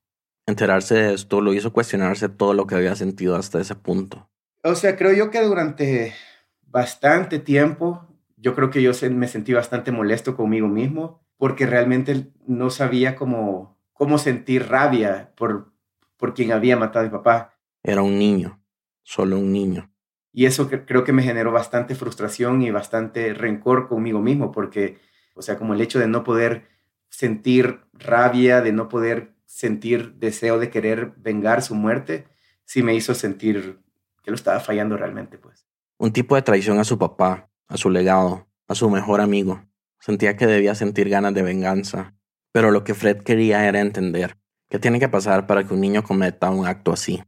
Enterarse 0.46 0.94
de 0.94 1.14
esto 1.14 1.40
lo 1.40 1.54
hizo 1.54 1.72
cuestionarse 1.72 2.28
todo 2.28 2.54
lo 2.54 2.66
que 2.66 2.76
había 2.76 2.94
sentido 2.94 3.34
hasta 3.34 3.60
ese 3.60 3.74
punto. 3.74 4.28
O 4.62 4.74
sea, 4.74 4.96
creo 4.96 5.12
yo 5.12 5.30
que 5.30 5.42
durante 5.42 6.14
bastante 6.62 7.38
tiempo, 7.38 8.06
yo 8.36 8.54
creo 8.54 8.70
que 8.70 8.82
yo 8.82 8.92
me 9.10 9.28
sentí 9.28 9.52
bastante 9.52 9.92
molesto 9.92 10.36
conmigo 10.36 10.68
mismo, 10.68 11.26
porque 11.36 11.66
realmente 11.66 12.32
no 12.46 12.70
sabía 12.70 13.16
cómo, 13.16 13.78
cómo 13.92 14.18
sentir 14.18 14.68
rabia 14.68 15.32
por, 15.36 15.72
por 16.16 16.34
quien 16.34 16.52
había 16.52 16.76
matado 16.76 17.04
a 17.04 17.08
mi 17.08 17.12
papá. 17.12 17.58
Era 17.82 18.02
un 18.02 18.18
niño, 18.18 18.60
solo 19.02 19.38
un 19.38 19.52
niño. 19.52 19.90
Y 20.32 20.44
eso 20.44 20.68
creo 20.68 21.02
que 21.02 21.12
me 21.12 21.22
generó 21.22 21.50
bastante 21.50 21.94
frustración 21.94 22.60
y 22.60 22.70
bastante 22.70 23.32
rencor 23.32 23.88
conmigo 23.88 24.20
mismo, 24.20 24.52
porque, 24.52 24.98
o 25.34 25.42
sea, 25.42 25.56
como 25.56 25.74
el 25.74 25.80
hecho 25.80 25.98
de 25.98 26.08
no 26.08 26.24
poder 26.24 26.75
sentir 27.08 27.80
rabia, 27.92 28.60
de 28.60 28.72
no 28.72 28.88
poder 28.88 29.34
sentir 29.46 30.14
deseo 30.14 30.58
de 30.58 30.70
querer 30.70 31.12
vengar 31.16 31.62
su 31.62 31.74
muerte, 31.74 32.26
sí 32.64 32.82
me 32.82 32.94
hizo 32.94 33.14
sentir 33.14 33.80
que 34.22 34.30
lo 34.30 34.34
estaba 34.34 34.60
fallando 34.60 34.96
realmente, 34.96 35.38
pues. 35.38 35.66
Un 35.98 36.12
tipo 36.12 36.34
de 36.34 36.42
traición 36.42 36.78
a 36.78 36.84
su 36.84 36.98
papá, 36.98 37.48
a 37.68 37.76
su 37.76 37.88
legado, 37.88 38.48
a 38.68 38.74
su 38.74 38.90
mejor 38.90 39.20
amigo. 39.20 39.64
Sentía 39.98 40.36
que 40.36 40.46
debía 40.46 40.74
sentir 40.74 41.08
ganas 41.08 41.32
de 41.32 41.42
venganza, 41.42 42.14
pero 42.52 42.70
lo 42.70 42.84
que 42.84 42.94
Fred 42.94 43.18
quería 43.22 43.66
era 43.66 43.80
entender 43.80 44.36
qué 44.68 44.78
tiene 44.78 45.00
que 45.00 45.08
pasar 45.08 45.46
para 45.46 45.64
que 45.64 45.74
un 45.74 45.80
niño 45.80 46.02
cometa 46.02 46.50
un 46.50 46.66
acto 46.66 46.92
así. 46.92 47.22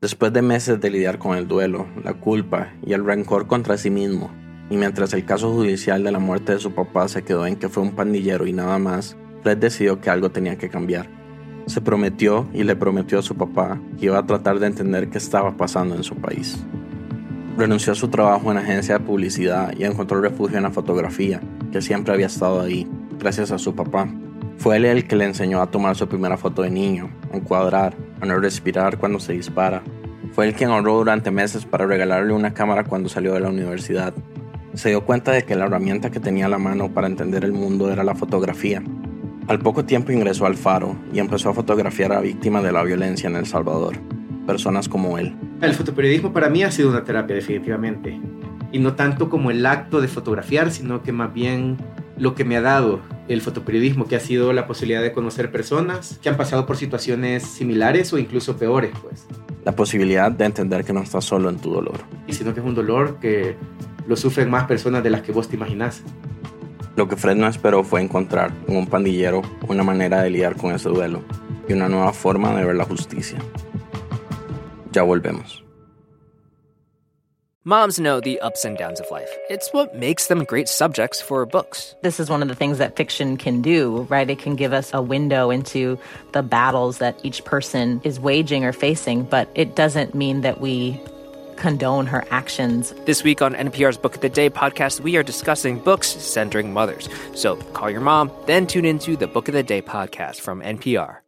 Después 0.00 0.32
de 0.32 0.42
meses 0.42 0.80
de 0.80 0.90
lidiar 0.90 1.18
con 1.18 1.36
el 1.36 1.48
duelo, 1.48 1.86
la 2.02 2.14
culpa 2.14 2.74
y 2.84 2.92
el 2.92 3.04
rencor 3.04 3.46
contra 3.46 3.78
sí 3.78 3.90
mismo, 3.90 4.30
y 4.68 4.76
mientras 4.76 5.12
el 5.12 5.24
caso 5.24 5.52
judicial 5.52 6.02
de 6.02 6.12
la 6.12 6.18
muerte 6.18 6.52
de 6.52 6.58
su 6.58 6.72
papá 6.72 7.08
se 7.08 7.22
quedó 7.22 7.46
en 7.46 7.56
que 7.56 7.68
fue 7.68 7.82
un 7.82 7.92
pandillero 7.92 8.46
y 8.46 8.52
nada 8.52 8.78
más, 8.78 9.16
Fred 9.42 9.58
decidió 9.58 10.00
que 10.00 10.10
algo 10.10 10.30
tenía 10.30 10.58
que 10.58 10.68
cambiar. 10.68 11.08
Se 11.66 11.80
prometió 11.80 12.48
y 12.52 12.64
le 12.64 12.76
prometió 12.76 13.18
a 13.18 13.22
su 13.22 13.36
papá 13.36 13.80
que 13.98 14.06
iba 14.06 14.18
a 14.18 14.26
tratar 14.26 14.58
de 14.58 14.66
entender 14.66 15.08
qué 15.08 15.18
estaba 15.18 15.56
pasando 15.56 15.94
en 15.94 16.04
su 16.04 16.16
país. 16.16 16.58
Renunció 17.56 17.92
a 17.92 17.96
su 17.96 18.08
trabajo 18.08 18.50
en 18.50 18.58
agencia 18.58 18.98
de 18.98 19.04
publicidad 19.04 19.72
y 19.76 19.84
encontró 19.84 20.20
refugio 20.20 20.56
en 20.56 20.64
la 20.64 20.70
fotografía, 20.70 21.40
que 21.72 21.80
siempre 21.80 22.12
había 22.12 22.26
estado 22.26 22.60
ahí, 22.60 22.86
gracias 23.18 23.50
a 23.50 23.58
su 23.58 23.74
papá. 23.74 24.08
Fue 24.58 24.76
él 24.76 24.84
el 24.84 25.06
que 25.06 25.16
le 25.16 25.24
enseñó 25.24 25.62
a 25.62 25.70
tomar 25.70 25.96
su 25.96 26.08
primera 26.08 26.36
foto 26.36 26.62
de 26.62 26.70
niño, 26.70 27.10
a 27.32 27.36
encuadrar, 27.36 27.94
a 28.20 28.26
no 28.26 28.38
respirar 28.38 28.98
cuando 28.98 29.20
se 29.20 29.32
dispara. 29.32 29.82
Fue 30.32 30.46
él 30.46 30.54
quien 30.54 30.70
ahorró 30.70 30.96
durante 30.96 31.30
meses 31.30 31.64
para 31.64 31.86
regalarle 31.86 32.32
una 32.32 32.52
cámara 32.52 32.84
cuando 32.84 33.08
salió 33.08 33.32
de 33.32 33.40
la 33.40 33.48
universidad 33.48 34.12
se 34.76 34.90
dio 34.90 35.04
cuenta 35.04 35.32
de 35.32 35.44
que 35.44 35.56
la 35.56 35.64
herramienta 35.64 36.10
que 36.10 36.20
tenía 36.20 36.46
a 36.46 36.50
la 36.50 36.58
mano 36.58 36.92
para 36.92 37.06
entender 37.06 37.44
el 37.44 37.52
mundo 37.52 37.90
era 37.90 38.04
la 38.04 38.14
fotografía. 38.14 38.82
Al 39.48 39.58
poco 39.58 39.86
tiempo 39.86 40.12
ingresó 40.12 40.44
al 40.44 40.54
Faro 40.54 40.96
y 41.12 41.18
empezó 41.18 41.48
a 41.48 41.54
fotografiar 41.54 42.12
a 42.12 42.20
víctimas 42.20 42.62
de 42.62 42.72
la 42.72 42.82
violencia 42.82 43.28
en 43.28 43.36
El 43.36 43.46
Salvador, 43.46 43.96
personas 44.46 44.88
como 44.88 45.16
él. 45.16 45.34
El 45.62 45.72
fotoperiodismo 45.72 46.32
para 46.32 46.50
mí 46.50 46.62
ha 46.62 46.70
sido 46.70 46.90
una 46.90 47.04
terapia 47.04 47.34
definitivamente, 47.34 48.20
y 48.70 48.78
no 48.78 48.94
tanto 48.94 49.30
como 49.30 49.50
el 49.50 49.64
acto 49.64 50.02
de 50.02 50.08
fotografiar, 50.08 50.70
sino 50.70 51.02
que 51.02 51.12
más 51.12 51.32
bien 51.32 51.78
lo 52.18 52.34
que 52.34 52.44
me 52.44 52.56
ha 52.56 52.60
dado 52.60 53.00
el 53.28 53.40
fotoperiodismo, 53.40 54.06
que 54.06 54.16
ha 54.16 54.20
sido 54.20 54.52
la 54.52 54.66
posibilidad 54.66 55.02
de 55.02 55.12
conocer 55.12 55.50
personas 55.50 56.18
que 56.22 56.28
han 56.28 56.36
pasado 56.36 56.66
por 56.66 56.76
situaciones 56.76 57.44
similares 57.44 58.12
o 58.12 58.18
incluso 58.18 58.58
peores, 58.58 58.92
pues. 59.02 59.26
La 59.64 59.74
posibilidad 59.74 60.30
de 60.30 60.44
entender 60.44 60.84
que 60.84 60.92
no 60.92 61.00
estás 61.00 61.24
solo 61.24 61.48
en 61.48 61.56
tu 61.56 61.72
dolor. 61.72 61.98
Y 62.26 62.34
sino 62.34 62.52
que 62.52 62.60
es 62.60 62.66
un 62.66 62.74
dolor 62.74 63.18
que 63.20 63.56
lo 64.06 64.16
sufren 64.16 64.50
más 64.50 64.64
personas 64.64 65.02
de 65.02 65.10
las 65.10 65.22
que 65.22 65.32
vos 65.32 65.48
te 65.48 65.56
imaginás. 65.56 66.02
Lo 66.96 67.08
que 67.08 67.16
Fred 67.16 67.36
no 67.36 67.46
esperó 67.46 67.84
fue 67.84 68.00
encontrar 68.00 68.52
en 68.66 68.76
un 68.76 68.86
pandillero 68.86 69.42
una 69.68 69.82
manera 69.82 70.22
de 70.22 70.30
lidiar 70.30 70.56
con 70.56 70.74
ese 70.74 70.88
duelo 70.88 71.22
y 71.68 71.74
una 71.74 71.88
nueva 71.88 72.12
forma 72.12 72.54
de 72.54 72.64
ver 72.64 72.76
la 72.76 72.84
justicia. 72.84 73.38
Ya 74.92 75.02
volvemos. 75.02 75.62
Moms 77.68 77.98
know 77.98 78.20
the 78.20 78.40
ups 78.42 78.64
and 78.64 78.78
downs 78.78 79.00
of 79.00 79.10
life. 79.10 79.28
It's 79.50 79.72
what 79.72 79.96
makes 79.96 80.28
them 80.28 80.44
great 80.44 80.68
subjects 80.68 81.20
for 81.20 81.44
books. 81.44 81.96
This 82.00 82.20
is 82.20 82.30
one 82.30 82.40
of 82.40 82.46
the 82.46 82.54
things 82.54 82.78
that 82.78 82.94
fiction 82.94 83.36
can 83.36 83.60
do, 83.60 84.06
right? 84.08 84.30
It 84.30 84.38
can 84.38 84.54
give 84.54 84.72
us 84.72 84.94
a 84.94 85.02
window 85.02 85.50
into 85.50 85.98
the 86.30 86.44
battles 86.44 86.98
that 86.98 87.18
each 87.24 87.44
person 87.44 88.00
is 88.04 88.20
waging 88.20 88.64
or 88.64 88.72
facing, 88.72 89.24
but 89.24 89.50
it 89.56 89.74
doesn't 89.74 90.14
mean 90.14 90.42
that 90.42 90.60
we 90.60 91.00
condone 91.56 92.06
her 92.06 92.24
actions. 92.30 92.94
This 93.04 93.24
week 93.24 93.42
on 93.42 93.54
NPR's 93.54 93.96
Book 93.96 94.14
of 94.14 94.20
the 94.20 94.28
Day 94.28 94.50
podcast, 94.50 95.00
we 95.00 95.16
are 95.16 95.22
discussing 95.22 95.78
books 95.78 96.08
centering 96.08 96.72
mothers. 96.72 97.08
So 97.34 97.56
call 97.56 97.90
your 97.90 98.00
mom, 98.00 98.30
then 98.46 98.66
tune 98.66 98.84
into 98.84 99.16
the 99.16 99.26
Book 99.26 99.48
of 99.48 99.54
the 99.54 99.62
Day 99.62 99.82
podcast 99.82 100.40
from 100.40 100.60
NPR. 100.60 101.18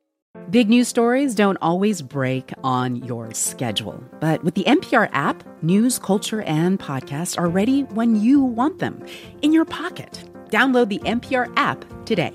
Big 0.50 0.70
news 0.70 0.88
stories 0.88 1.34
don't 1.34 1.58
always 1.60 2.00
break 2.00 2.52
on 2.64 2.96
your 2.96 3.34
schedule, 3.34 4.02
but 4.18 4.42
with 4.44 4.54
the 4.54 4.64
NPR 4.64 5.10
app, 5.12 5.42
news, 5.62 5.98
culture, 5.98 6.40
and 6.42 6.78
podcasts 6.78 7.38
are 7.38 7.48
ready 7.48 7.82
when 7.82 8.16
you 8.16 8.40
want 8.40 8.78
them 8.78 9.04
in 9.42 9.52
your 9.52 9.66
pocket. 9.66 10.24
Download 10.48 10.88
the 10.88 11.00
NPR 11.00 11.52
app 11.56 11.84
today. 12.06 12.32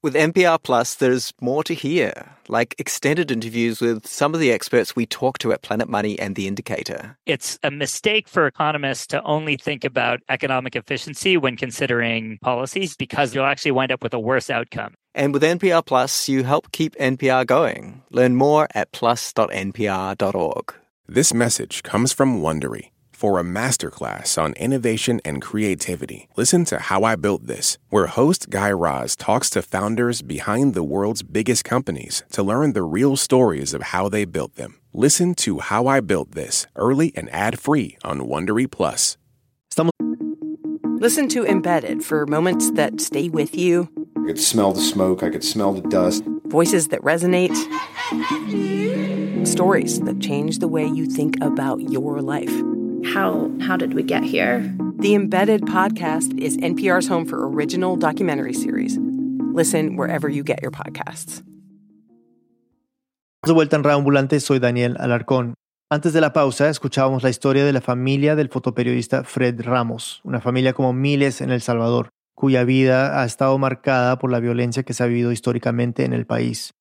With 0.00 0.14
NPR 0.14 0.62
Plus, 0.62 0.94
there's 0.94 1.32
more 1.40 1.64
to 1.64 1.74
hear, 1.74 2.36
like 2.46 2.76
extended 2.78 3.32
interviews 3.32 3.80
with 3.80 4.06
some 4.06 4.32
of 4.32 4.38
the 4.38 4.52
experts 4.52 4.94
we 4.94 5.06
talk 5.06 5.38
to 5.38 5.52
at 5.52 5.62
Planet 5.62 5.88
Money 5.88 6.16
and 6.20 6.36
The 6.36 6.46
Indicator. 6.46 7.18
It's 7.26 7.58
a 7.64 7.72
mistake 7.72 8.28
for 8.28 8.46
economists 8.46 9.08
to 9.08 9.20
only 9.24 9.56
think 9.56 9.84
about 9.84 10.20
economic 10.28 10.76
efficiency 10.76 11.36
when 11.36 11.56
considering 11.56 12.38
policies 12.42 12.94
because 12.94 13.34
you'll 13.34 13.44
actually 13.44 13.72
wind 13.72 13.90
up 13.90 14.04
with 14.04 14.14
a 14.14 14.20
worse 14.20 14.50
outcome. 14.50 14.94
And 15.16 15.34
with 15.34 15.42
NPR 15.42 15.84
Plus, 15.84 16.28
you 16.28 16.44
help 16.44 16.70
keep 16.70 16.94
NPR 16.94 17.44
going. 17.44 18.04
Learn 18.12 18.36
more 18.36 18.68
at 18.76 18.92
plus.npr.org. 18.92 20.74
This 21.08 21.34
message 21.34 21.82
comes 21.82 22.12
from 22.12 22.40
Wondery. 22.40 22.90
For 23.18 23.40
a 23.40 23.42
masterclass 23.42 24.40
on 24.40 24.52
innovation 24.52 25.20
and 25.24 25.42
creativity, 25.42 26.28
listen 26.36 26.64
to 26.66 26.78
How 26.78 27.02
I 27.02 27.16
Built 27.16 27.48
This, 27.48 27.76
where 27.88 28.06
host 28.06 28.48
Guy 28.48 28.70
Raz 28.70 29.16
talks 29.16 29.50
to 29.50 29.60
founders 29.60 30.22
behind 30.22 30.74
the 30.74 30.84
world's 30.84 31.24
biggest 31.24 31.64
companies 31.64 32.22
to 32.30 32.44
learn 32.44 32.74
the 32.74 32.84
real 32.84 33.16
stories 33.16 33.74
of 33.74 33.82
how 33.82 34.08
they 34.08 34.24
built 34.24 34.54
them. 34.54 34.78
Listen 34.92 35.34
to 35.34 35.58
How 35.58 35.88
I 35.88 35.98
Built 35.98 36.30
This 36.30 36.68
early 36.76 37.12
and 37.16 37.28
ad-free 37.32 37.98
on 38.04 38.20
Wondery 38.20 38.70
Plus. 38.70 39.16
Listen 41.00 41.28
to 41.30 41.44
Embedded 41.44 42.04
for 42.04 42.24
moments 42.24 42.70
that 42.70 43.00
stay 43.00 43.28
with 43.28 43.56
you, 43.56 43.88
I 44.16 44.28
could 44.28 44.38
smell 44.38 44.72
the 44.72 44.80
smoke, 44.80 45.24
I 45.24 45.30
could 45.30 45.42
smell 45.42 45.72
the 45.72 45.80
dust. 45.88 46.22
voices 46.46 46.88
that 46.88 47.00
resonate, 47.02 47.56
stories 49.44 50.00
that 50.02 50.20
change 50.20 50.58
the 50.58 50.68
way 50.68 50.86
you 50.86 51.06
think 51.06 51.34
about 51.40 51.80
your 51.90 52.20
life. 52.22 52.77
How 53.04 53.50
how 53.60 53.76
did 53.76 53.94
we 53.94 54.02
get 54.02 54.22
here? 54.22 54.62
The 54.98 55.14
Embedded 55.14 55.62
podcast 55.62 56.38
is 56.38 56.56
NPR's 56.58 57.08
home 57.08 57.26
for 57.26 57.48
original 57.48 57.96
documentary 57.96 58.52
series. 58.52 58.98
Listen 59.52 59.96
wherever 59.96 60.28
you 60.28 60.42
get 60.42 60.60
your 60.62 60.70
podcasts. 60.70 61.42
De 63.44 63.52
vuelta 63.52 63.76
en 63.76 63.84
Reambulante, 63.84 64.40
soy 64.40 64.58
Daniel 64.58 64.96
Alarcón. 64.98 65.54
Antes 65.90 66.12
de 66.12 66.20
la 66.20 66.32
pausa, 66.32 66.68
escuchábamos 66.68 67.22
la 67.22 67.30
historia 67.30 67.64
de 67.64 67.72
la 67.72 67.80
familia 67.80 68.36
del 68.36 68.48
fotoperiodista 68.48 69.24
Fred 69.24 69.62
Ramos, 69.62 70.20
una 70.24 70.40
familia 70.40 70.72
como 70.72 70.92
miles 70.92 71.40
en 71.40 71.50
El 71.50 71.62
Salvador, 71.62 72.10
cuya 72.34 72.64
vida 72.64 73.22
ha 73.22 73.24
estado 73.24 73.56
marcada 73.58 74.18
por 74.18 74.30
la 74.30 74.40
violencia 74.40 74.82
que 74.82 74.92
se 74.92 75.02
ha 75.02 75.06
vivido 75.06 75.32
históricamente 75.32 76.04
en 76.04 76.12
el 76.12 76.26
país. 76.26 76.74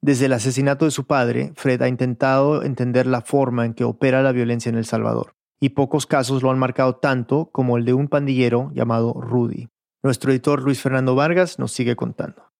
Desde 0.00 0.26
el 0.26 0.32
asesinato 0.32 0.84
de 0.84 0.90
su 0.90 1.06
padre, 1.06 1.52
Fred 1.56 1.82
ha 1.82 1.88
intentado 1.88 2.62
entender 2.62 3.06
la 3.06 3.20
forma 3.20 3.64
en 3.64 3.74
que 3.74 3.84
opera 3.84 4.22
la 4.22 4.32
violencia 4.32 4.70
en 4.70 4.76
El 4.76 4.84
Salvador, 4.84 5.34
y 5.60 5.70
pocos 5.70 6.06
casos 6.06 6.42
lo 6.42 6.50
han 6.50 6.58
marcado 6.58 6.96
tanto 6.96 7.50
como 7.52 7.76
el 7.76 7.84
de 7.84 7.94
un 7.94 8.08
pandillero 8.08 8.70
llamado 8.74 9.12
Rudy. 9.14 9.68
Nuestro 10.02 10.30
editor 10.30 10.62
Luis 10.62 10.80
Fernando 10.80 11.14
Vargas 11.14 11.58
nos 11.58 11.72
sigue 11.72 11.96
contando. 11.96 12.52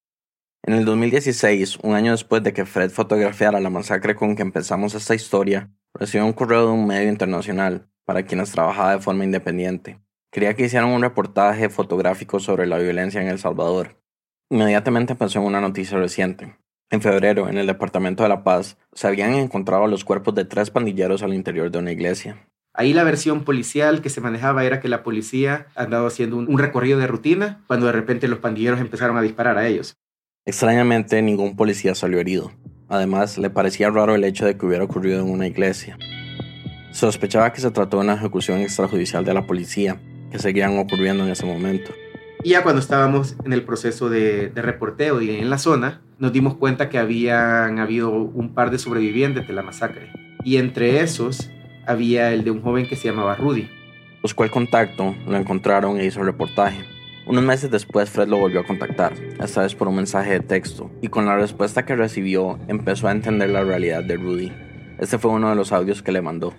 En 0.64 0.74
el 0.74 0.84
2016, 0.84 1.78
un 1.82 1.94
año 1.94 2.12
después 2.12 2.42
de 2.42 2.52
que 2.52 2.66
Fred 2.66 2.90
fotografiara 2.90 3.61
la 3.61 3.70
masacre 3.70 4.14
con 4.14 4.34
que 4.34 4.42
empezamos 4.42 4.94
esta 4.94 5.14
historia, 5.14 5.70
recibió 5.94 6.26
un 6.26 6.32
correo 6.32 6.66
de 6.66 6.72
un 6.72 6.87
medio 6.87 7.08
internacional 7.08 7.88
para 8.04 8.24
quienes 8.24 8.50
trabajaba 8.50 8.92
de 8.92 9.00
forma 9.00 9.24
independiente. 9.24 10.00
Quería 10.30 10.54
que 10.54 10.64
hicieran 10.64 10.90
un 10.90 11.02
reportaje 11.02 11.68
fotográfico 11.70 12.40
sobre 12.40 12.66
la 12.66 12.78
violencia 12.78 13.22
en 13.22 13.28
El 13.28 13.38
Salvador. 13.38 14.02
Inmediatamente 14.50 15.14
pensó 15.14 15.38
en 15.38 15.46
una 15.46 15.61
noticia 15.61 15.96
reciente. 15.98 16.56
En 16.90 17.02
febrero, 17.02 17.48
en 17.48 17.58
el 17.58 17.66
Departamento 17.66 18.22
de 18.22 18.30
La 18.30 18.44
Paz, 18.44 18.78
se 18.92 19.06
habían 19.06 19.34
encontrado 19.34 19.87
los 19.87 20.04
cuerpos 20.04 20.34
de 20.34 20.44
tres 20.44 20.70
pandilleros 20.70 21.22
al 21.22 21.34
interior 21.34 21.70
de 21.70 21.78
una 21.78 21.92
iglesia. 21.92 22.48
Ahí 22.79 22.93
la 22.93 23.03
versión 23.03 23.43
policial 23.43 24.03
que 24.03 24.09
se 24.09 24.21
manejaba 24.21 24.62
era 24.62 24.79
que 24.79 24.87
la 24.87 25.03
policía 25.03 25.67
andaba 25.75 26.07
haciendo 26.07 26.37
un, 26.37 26.49
un 26.49 26.61
recorrido 26.61 27.01
de 27.01 27.09
rutina 27.09 27.64
cuando 27.67 27.87
de 27.87 27.93
repente 27.93 28.29
los 28.29 28.38
pandilleros 28.38 28.79
empezaron 28.79 29.17
a 29.17 29.21
disparar 29.21 29.59
a 29.59 29.67
ellos. 29.67 29.97
Extrañamente, 30.47 31.21
ningún 31.21 31.57
policía 31.57 31.97
salió 31.97 32.21
herido. 32.21 32.53
Además, 32.88 33.37
le 33.37 33.51
parecía 33.51 33.91
raro 33.91 34.14
el 34.14 34.23
hecho 34.23 34.47
de 34.47 34.57
que 34.57 34.64
hubiera 34.64 34.85
ocurrido 34.85 35.19
en 35.19 35.29
una 35.29 35.49
iglesia. 35.49 35.99
Sospechaba 36.93 37.53
que 37.53 37.61
se 37.61 37.73
trató 37.73 37.97
de 37.97 38.05
una 38.05 38.14
ejecución 38.14 38.61
extrajudicial 38.61 39.25
de 39.25 39.35
la 39.35 39.45
policía, 39.45 40.01
que 40.31 40.38
seguían 40.38 40.79
ocurriendo 40.79 41.25
en 41.25 41.31
ese 41.31 41.47
momento. 41.47 41.91
Y 42.45 42.51
ya 42.51 42.62
cuando 42.62 42.81
estábamos 42.81 43.35
en 43.45 43.53
el 43.53 43.64
proceso 43.64 44.09
de, 44.09 44.51
de 44.51 44.62
reporteo 44.62 45.21
y 45.21 45.31
en 45.31 45.51
la 45.51 45.59
zona, 45.59 46.01
nos 46.21 46.33
dimos 46.33 46.55
cuenta 46.55 46.88
que 46.88 46.99
habían 46.99 47.81
habido 47.81 48.12
un 48.12 48.55
par 48.55 48.71
de 48.71 48.79
sobrevivientes 48.79 49.49
de 49.49 49.53
la 49.53 49.62
masacre. 49.64 50.12
Y 50.45 50.59
entre 50.59 51.01
esos 51.01 51.51
había 51.88 52.33
el 52.33 52.44
de 52.44 52.51
un 52.51 52.62
joven 52.62 52.87
que 52.87 52.96
se 52.96 53.09
llamaba 53.09 53.35
Rudy. 53.35 53.68
Buscó 54.22 54.44
el 54.44 54.51
contacto, 54.51 55.14
lo 55.27 55.37
encontraron 55.37 55.98
e 55.98 56.05
hizo 56.05 56.20
el 56.20 56.27
reportaje. 56.27 56.85
Unos 57.27 57.42
meses 57.42 57.70
después, 57.70 58.11
Fred 58.11 58.29
lo 58.29 58.37
volvió 58.37 58.61
a 58.61 58.66
contactar, 58.66 59.12
esta 59.40 59.62
vez 59.62 59.74
por 59.74 59.88
un 59.88 59.96
mensaje 59.96 60.33
de 60.33 60.40
texto, 60.40 60.90
y 61.01 61.09
con 61.09 61.27
la 61.27 61.37
respuesta 61.37 61.85
que 61.85 61.96
recibió, 61.96 62.59
empezó 62.68 63.09
a 63.09 63.12
entender 63.12 63.51
la 63.51 63.64
realidad 63.64 64.05
de 64.05 64.16
Rudy. 64.16 64.53
Este 64.98 65.18
fue 65.18 65.31
uno 65.31 65.48
de 65.48 65.55
los 65.55 65.72
audios 65.72 66.03
que 66.03 66.12
le 66.12 66.20
mandó. 66.20 66.53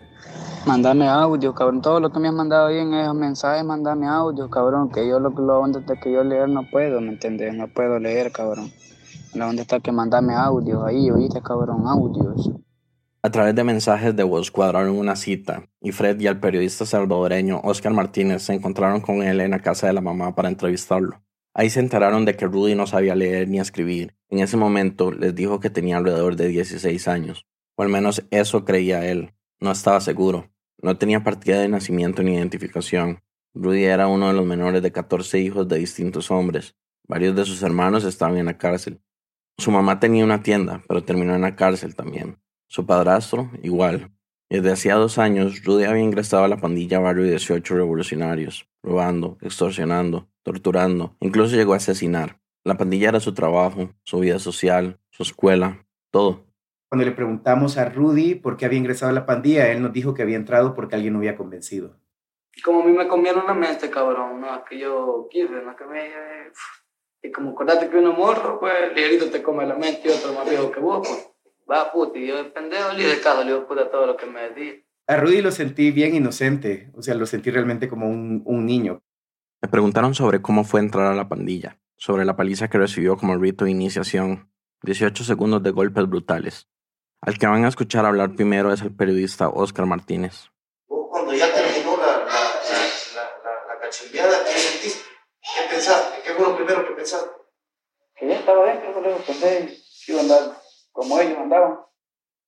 Mandame 0.65 1.07
audio, 1.07 1.53
cabrón. 1.53 1.81
Todo 1.81 1.99
lo 1.99 2.11
que 2.11 2.19
me 2.19 2.27
has 2.27 2.33
mandado 2.33 2.67
ahí 2.67 2.79
en 2.79 2.93
esos 2.93 3.15
mensajes, 3.15 3.63
mandame 3.63 4.07
audio, 4.07 4.49
cabrón. 4.49 4.89
Que 4.89 5.07
yo 5.07 5.19
lo 5.19 5.33
que 5.33 5.41
lo 5.41 5.63
antes 5.63 5.85
de 5.85 5.99
que 5.99 6.11
yo 6.11 6.23
leer 6.23 6.49
no 6.49 6.69
puedo, 6.69 7.01
¿me 7.01 7.09
entiendes? 7.09 7.53
No 7.55 7.67
puedo 7.67 7.97
leer, 7.99 8.31
cabrón. 8.31 8.71
La 9.33 9.47
onda 9.47 9.61
está 9.61 9.79
que 9.79 9.91
mandame 9.91 10.33
audio 10.33 10.85
ahí, 10.85 11.09
oíste, 11.09 11.41
cabrón, 11.41 11.87
audios. 11.87 12.51
A 13.21 13.31
través 13.31 13.53
de 13.53 13.65
mensajes 13.65 14.15
de 14.15 14.23
voz 14.23 14.49
cuadraron 14.49 14.97
una 14.97 15.17
cita 15.17 15.67
y 15.81 15.91
Fred 15.91 16.21
y 16.21 16.27
el 16.27 16.39
periodista 16.39 16.85
salvadoreño 16.85 17.59
Oscar 17.65 17.91
Martínez 17.91 18.43
se 18.43 18.53
encontraron 18.53 19.01
con 19.01 19.23
él 19.23 19.41
en 19.41 19.51
la 19.51 19.59
casa 19.59 19.87
de 19.87 19.93
la 19.93 19.99
mamá 19.99 20.35
para 20.35 20.47
entrevistarlo. 20.47 21.21
Ahí 21.53 21.69
se 21.69 21.81
enteraron 21.81 22.23
de 22.23 22.37
que 22.37 22.45
Rudy 22.45 22.75
no 22.75 22.87
sabía 22.87 23.15
leer 23.15 23.49
ni 23.49 23.59
escribir. 23.59 24.15
En 24.29 24.39
ese 24.39 24.55
momento 24.55 25.11
les 25.11 25.35
dijo 25.35 25.59
que 25.59 25.69
tenía 25.69 25.97
alrededor 25.97 26.37
de 26.37 26.47
16 26.47 27.09
años, 27.09 27.45
o 27.75 27.83
al 27.83 27.89
menos 27.89 28.23
eso 28.31 28.63
creía 28.63 29.05
él. 29.05 29.33
No 29.59 29.71
estaba 29.71 29.99
seguro. 29.99 30.49
No 30.81 30.97
tenía 30.97 31.21
partida 31.21 31.59
de 31.59 31.67
nacimiento 31.67 32.23
ni 32.23 32.35
identificación. 32.35 33.19
Rudy 33.53 33.83
era 33.83 34.07
uno 34.07 34.29
de 34.29 34.33
los 34.33 34.45
menores 34.45 34.81
de 34.81 34.93
14 34.93 35.39
hijos 35.39 35.67
de 35.67 35.79
distintos 35.79 36.31
hombres. 36.31 36.77
Varios 37.05 37.35
de 37.35 37.43
sus 37.43 37.63
hermanos 37.63 38.05
estaban 38.05 38.37
en 38.37 38.45
la 38.45 38.57
cárcel. 38.57 39.01
Su 39.57 39.71
mamá 39.71 39.99
tenía 39.99 40.23
una 40.23 40.41
tienda, 40.41 40.83
pero 40.87 41.03
terminó 41.03 41.35
en 41.35 41.41
la 41.41 41.57
cárcel 41.57 41.95
también. 41.95 42.37
Su 42.69 42.85
padrastro, 42.85 43.49
igual. 43.63 44.11
Desde 44.47 44.71
hacía 44.71 44.93
dos 44.93 45.17
años, 45.17 45.63
Rudy 45.63 45.85
había 45.85 46.03
ingresado 46.03 46.43
a 46.43 46.47
la 46.47 46.57
pandilla 46.57 46.99
Barrio 46.99 47.23
18 47.23 47.73
Revolucionarios, 47.73 48.69
robando, 48.83 49.39
extorsionando, 49.41 50.29
torturando, 50.43 51.15
incluso 51.19 51.55
llegó 51.55 51.73
a 51.73 51.77
asesinar. 51.77 52.39
La 52.63 52.77
pandilla 52.77 53.09
era 53.09 53.19
su 53.19 53.33
trabajo, 53.33 53.89
su 54.03 54.19
vida 54.19 54.37
social, 54.37 54.99
su 55.09 55.23
escuela, 55.23 55.83
todo. 56.11 56.45
Cuando 56.89 57.05
le 57.05 57.11
preguntamos 57.11 57.79
a 57.79 57.89
Rudy 57.89 58.35
por 58.35 58.55
qué 58.55 58.65
había 58.65 58.77
ingresado 58.77 59.09
a 59.09 59.15
la 59.15 59.25
pandilla, 59.25 59.71
él 59.71 59.81
nos 59.81 59.91
dijo 59.91 60.13
que 60.13 60.21
había 60.21 60.37
entrado 60.37 60.75
porque 60.75 60.93
alguien 60.93 61.13
lo 61.13 61.19
había 61.19 61.35
convencido. 61.35 61.97
Como 62.63 62.83
a 62.83 62.85
mí 62.85 62.91
me 62.91 63.07
comieron 63.07 63.47
la 63.47 63.55
mente, 63.55 63.89
cabrón, 63.89 64.41
no, 64.41 64.63
que 64.63 64.77
yo 64.77 65.27
quise, 65.31 65.53
no, 65.53 65.75
que 65.75 65.85
me... 65.85 66.11
Y 67.23 67.31
como 67.31 67.51
acordate 67.51 67.89
que 67.89 67.97
uno 67.97 68.13
morro, 68.13 68.59
pues, 68.59 68.93
ligerito 68.95 69.31
te 69.31 69.41
come 69.41 69.65
la 69.65 69.75
mente 69.75 70.03
y 70.05 70.11
otro 70.11 70.33
más 70.33 70.47
viejo 70.47 70.71
que 70.71 70.79
vos, 70.79 71.07
pues. 71.07 71.29
Va, 71.69 71.91
puta, 71.91 72.17
y 72.17 72.27
yo 72.27 72.37
de 72.37 72.45
pendejo, 72.45 72.93
le 72.93 73.05
de 73.05 73.21
caso, 73.21 73.43
le 73.43 73.51
digo, 73.51 73.67
puta, 73.67 73.91
todo 73.91 74.07
lo 74.07 74.17
que 74.17 74.25
me 74.25 74.49
decís. 74.49 74.83
A 75.05 75.17
Rudy 75.17 75.41
lo 75.41 75.51
sentí 75.51 75.91
bien 75.91 76.15
inocente, 76.15 76.91
o 76.95 77.01
sea, 77.01 77.13
lo 77.13 77.25
sentí 77.25 77.51
realmente 77.51 77.87
como 77.87 78.09
un, 78.09 78.41
un 78.45 78.65
niño. 78.65 79.03
Me 79.61 79.69
preguntaron 79.69 80.15
sobre 80.15 80.41
cómo 80.41 80.63
fue 80.63 80.79
entrar 80.79 81.11
a 81.11 81.15
la 81.15 81.29
pandilla, 81.29 81.79
sobre 81.95 82.25
la 82.25 82.35
paliza 82.35 82.69
que 82.69 82.79
recibió 82.79 83.17
como 83.17 83.37
rito 83.37 83.65
de 83.65 83.71
iniciación, 83.71 84.51
18 84.83 85.23
segundos 85.23 85.61
de 85.61 85.71
golpes 85.71 86.07
brutales. 86.07 86.67
Al 87.21 87.37
que 87.37 87.47
van 87.47 87.65
a 87.65 87.67
escuchar 87.67 88.05
hablar 88.05 88.33
primero 88.33 88.71
es 88.71 88.81
el 88.81 88.95
periodista 88.95 89.49
Oscar 89.49 89.85
Martínez. 89.85 90.49
Cuando 90.87 91.33
ya 91.33 91.53
terminó 91.53 91.97
la, 91.97 92.07
la, 92.07 93.23
la, 93.67 93.79
cachimbiada, 93.81 94.37
¿qué 94.45 94.57
sentiste? 94.57 95.03
¿Qué 95.41 95.75
pensaste? 95.75 96.21
¿Qué 96.23 96.33
fue 96.33 96.47
lo 96.47 96.55
primero 96.55 96.87
que 96.87 96.93
pensaste? 96.93 97.29
Que 98.15 98.27
ya 98.27 98.39
estaba 98.39 98.65
dentro, 98.65 98.93
por 98.93 99.05
eso 99.05 99.23
pensé 99.27 99.77
que 100.05 100.11
iba 100.13 100.21
a 100.21 100.23
andar 100.23 100.58
como 100.99 101.17
ellos 101.17 101.37
andaban. 101.41 101.79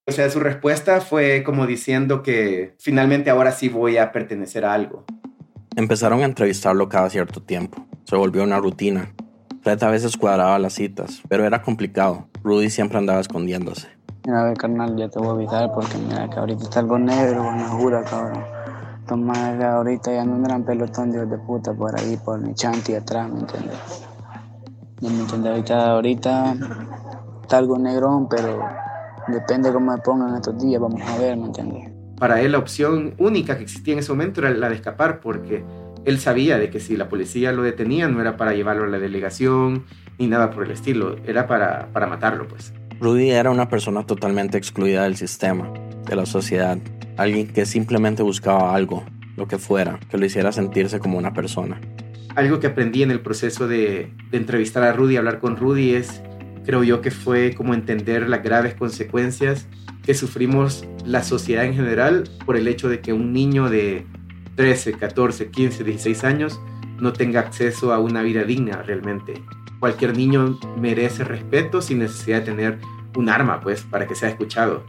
O 0.05 0.11
sea, 0.11 0.29
su 0.29 0.41
respuesta 0.41 0.99
fue 0.99 1.41
como 1.45 1.65
diciendo 1.65 2.21
que 2.21 2.75
finalmente 2.79 3.29
ahora 3.29 3.53
sí 3.53 3.69
voy 3.69 3.97
a 3.97 4.11
pertenecer 4.11 4.65
a 4.65 4.73
algo. 4.73 5.05
Empezaron 5.77 6.19
a 6.19 6.25
entrevistarlo 6.25 6.89
cada 6.89 7.09
cierto 7.09 7.41
tiempo. 7.41 7.85
Se 8.03 8.17
volvió 8.17 8.43
una 8.43 8.59
rutina. 8.59 9.13
Fred 9.61 9.81
a 9.83 9.89
veces 9.89 10.17
cuadraba 10.17 10.59
las 10.59 10.73
citas, 10.73 11.21
pero 11.29 11.45
era 11.45 11.61
complicado. 11.61 12.27
Rudy 12.43 12.69
siempre 12.69 12.97
andaba 12.97 13.21
escondiéndose. 13.21 13.87
Mira, 14.25 14.41
a 14.41 14.43
ver, 14.45 14.57
carnal, 14.57 14.97
ya 14.97 15.07
te 15.07 15.19
voy 15.19 15.29
a 15.29 15.31
avisar 15.31 15.71
porque 15.73 15.97
mira 15.97 16.29
que 16.29 16.37
ahorita 16.37 16.63
está 16.63 16.81
algo 16.81 16.99
negro, 16.99 17.43
una 17.43 17.69
jura, 17.69 18.03
cabrón. 18.03 18.43
Toma, 19.07 19.77
ahorita 19.77 20.11
ya 20.11 20.25
no 20.25 20.35
andan 20.35 20.65
pelotón 20.65 21.11
de 21.11 21.25
de 21.25 21.37
puta 21.37 21.73
por 21.73 21.97
ahí, 21.97 22.17
por 22.17 22.39
mi 22.41 22.53
chanti 22.53 22.95
atrás, 22.95 23.29
¿me 23.29 23.39
entiendes? 23.39 23.77
¿Me 25.01 25.07
entiendes? 25.07 25.51
Ahorita, 25.51 25.91
ahorita 25.91 26.55
está 27.51 27.57
algo 27.57 27.77
negrón, 27.77 28.29
pero 28.29 28.65
depende 29.27 29.73
cómo 29.73 29.91
me 29.91 29.97
pongan 29.97 30.35
estos 30.35 30.57
días, 30.57 30.79
vamos 30.79 31.01
a 31.01 31.17
ver, 31.17 31.35
¿me 31.35 31.47
entiendes? 31.47 31.91
Para 32.17 32.39
él 32.39 32.53
la 32.53 32.59
opción 32.59 33.13
única 33.17 33.57
que 33.57 33.63
existía 33.63 33.91
en 33.91 33.99
ese 33.99 34.13
momento 34.13 34.39
era 34.39 34.51
la 34.51 34.69
de 34.69 34.75
escapar, 34.75 35.19
porque 35.19 35.61
él 36.05 36.19
sabía 36.21 36.57
de 36.57 36.69
que 36.69 36.79
si 36.79 36.95
la 36.95 37.09
policía 37.09 37.51
lo 37.51 37.63
detenía 37.63 38.07
no 38.07 38.21
era 38.21 38.37
para 38.37 38.53
llevarlo 38.53 38.85
a 38.85 38.87
la 38.87 38.99
delegación 38.99 39.83
ni 40.17 40.27
nada 40.27 40.49
por 40.51 40.63
el 40.63 40.71
estilo, 40.71 41.17
era 41.25 41.45
para, 41.45 41.89
para 41.91 42.07
matarlo, 42.07 42.47
pues. 42.47 42.73
Rudy 43.01 43.31
era 43.31 43.51
una 43.51 43.67
persona 43.67 44.05
totalmente 44.05 44.57
excluida 44.57 45.03
del 45.03 45.17
sistema, 45.17 45.73
de 46.07 46.15
la 46.15 46.25
sociedad, 46.25 46.77
alguien 47.17 47.51
que 47.51 47.65
simplemente 47.65 48.23
buscaba 48.23 48.73
algo, 48.73 49.03
lo 49.35 49.49
que 49.49 49.57
fuera, 49.57 49.99
que 50.09 50.17
lo 50.17 50.25
hiciera 50.25 50.53
sentirse 50.53 50.99
como 50.99 51.17
una 51.17 51.33
persona. 51.33 51.81
Algo 52.33 52.61
que 52.61 52.67
aprendí 52.67 53.03
en 53.03 53.11
el 53.11 53.19
proceso 53.19 53.67
de, 53.67 54.13
de 54.29 54.37
entrevistar 54.37 54.83
a 54.83 54.93
Rudy, 54.93 55.17
hablar 55.17 55.39
con 55.39 55.57
Rudy, 55.57 55.95
es, 55.95 56.21
creo 56.65 56.83
yo, 56.83 57.01
que 57.01 57.11
fue 57.11 57.53
como 57.53 57.73
entender 57.73 58.27
las 58.29 58.43
graves 58.43 58.75
consecuencias 58.75 59.67
que 60.03 60.13
sufrimos 60.13 60.85
la 61.05 61.23
sociedad 61.23 61.65
en 61.65 61.73
general 61.73 62.29
por 62.45 62.57
el 62.57 62.67
hecho 62.67 62.89
de 62.89 63.01
que 63.01 63.13
un 63.13 63.33
niño 63.33 63.69
de 63.69 64.05
13, 64.55 64.93
14, 64.93 65.49
15, 65.51 65.83
16 65.83 66.23
años 66.23 66.59
no 66.99 67.13
tenga 67.13 67.39
acceso 67.39 67.93
a 67.93 67.99
una 67.99 68.21
vida 68.21 68.43
digna 68.43 68.81
realmente. 68.83 69.33
Cualquier 69.79 70.15
niño 70.15 70.59
merece 70.77 71.23
respeto 71.23 71.81
sin 71.81 71.99
necesidad 71.99 72.39
de 72.39 72.45
tener 72.45 72.79
un 73.15 73.29
arma, 73.29 73.59
pues, 73.61 73.83
para 73.83 74.07
que 74.07 74.15
sea 74.15 74.29
escuchado. 74.29 74.85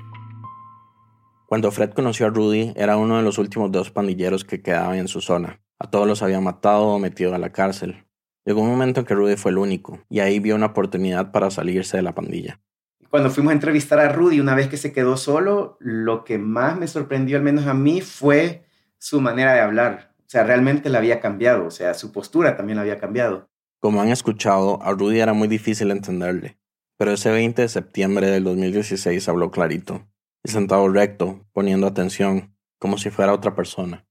Cuando 1.46 1.70
Fred 1.70 1.90
conoció 1.90 2.26
a 2.26 2.30
Rudy, 2.30 2.72
era 2.76 2.96
uno 2.96 3.16
de 3.16 3.22
los 3.22 3.38
últimos 3.38 3.70
dos 3.70 3.90
pandilleros 3.90 4.44
que 4.44 4.62
quedaban 4.62 4.96
en 4.96 5.08
su 5.08 5.20
zona. 5.20 5.61
A 5.78 5.90
todos 5.90 6.06
los 6.06 6.22
había 6.22 6.40
matado 6.40 6.87
o 6.87 6.98
metido 6.98 7.35
a 7.35 7.38
la 7.38 7.52
cárcel. 7.52 8.04
Llegó 8.44 8.61
un 8.61 8.70
momento 8.70 9.00
en 9.00 9.07
que 9.07 9.14
Rudy 9.14 9.37
fue 9.37 9.52
el 9.52 9.59
único, 9.59 10.00
y 10.09 10.20
ahí 10.20 10.40
vio 10.40 10.57
una 10.57 10.66
oportunidad 10.66 11.31
para 11.31 11.50
salirse 11.50 11.96
de 11.96 12.02
la 12.02 12.14
pandilla. 12.14 12.61
Cuando 13.09 13.31
fuimos 13.31 13.50
a 13.50 13.55
entrevistar 13.55 14.00
a 14.00 14.09
Rudy, 14.09 14.40
una 14.40 14.55
vez 14.55 14.68
que 14.68 14.76
se 14.76 14.92
quedó 14.92 15.16
solo, 15.16 15.76
lo 15.81 16.24
que 16.24 16.38
más 16.38 16.78
me 16.78 16.88
sorprendió, 16.88 17.37
al 17.37 17.42
menos 17.42 17.66
a 17.66 17.74
mí, 17.74 18.00
fue 18.00 18.64
su 18.98 19.20
manera 19.20 19.52
de 19.52 19.61
hablar. 19.61 20.12
O 20.20 20.31
sea, 20.33 20.44
realmente 20.44 20.88
la 20.88 20.98
había 20.98 21.20
cambiado, 21.20 21.66
o 21.66 21.70
sea, 21.70 21.94
su 21.94 22.11
postura 22.11 22.57
también 22.57 22.76
la 22.76 22.83
había 22.83 22.98
cambiado. 22.98 23.48
Como 23.81 24.00
han 24.00 24.09
escuchado, 24.09 24.83
a 24.83 24.92
Rudy 24.92 25.20
era 25.20 25.35
muy 25.35 25.46
difícil 25.46 25.90
entenderle, 25.90 26.57
pero 26.96 27.12
ese 27.12 27.31
20 27.31 27.62
de 27.62 27.68
septiembre 27.68 28.28
del 28.28 28.44
2016 28.44 29.28
habló 29.28 29.50
clarito, 29.50 30.07
y 30.42 30.50
sentado 30.50 30.88
recto, 30.88 31.44
poniendo 31.52 31.87
atención, 31.87 32.57
como 32.78 32.96
si 32.98 33.11
fuera 33.11 33.35
otra 33.35 33.55
persona. 33.55 34.05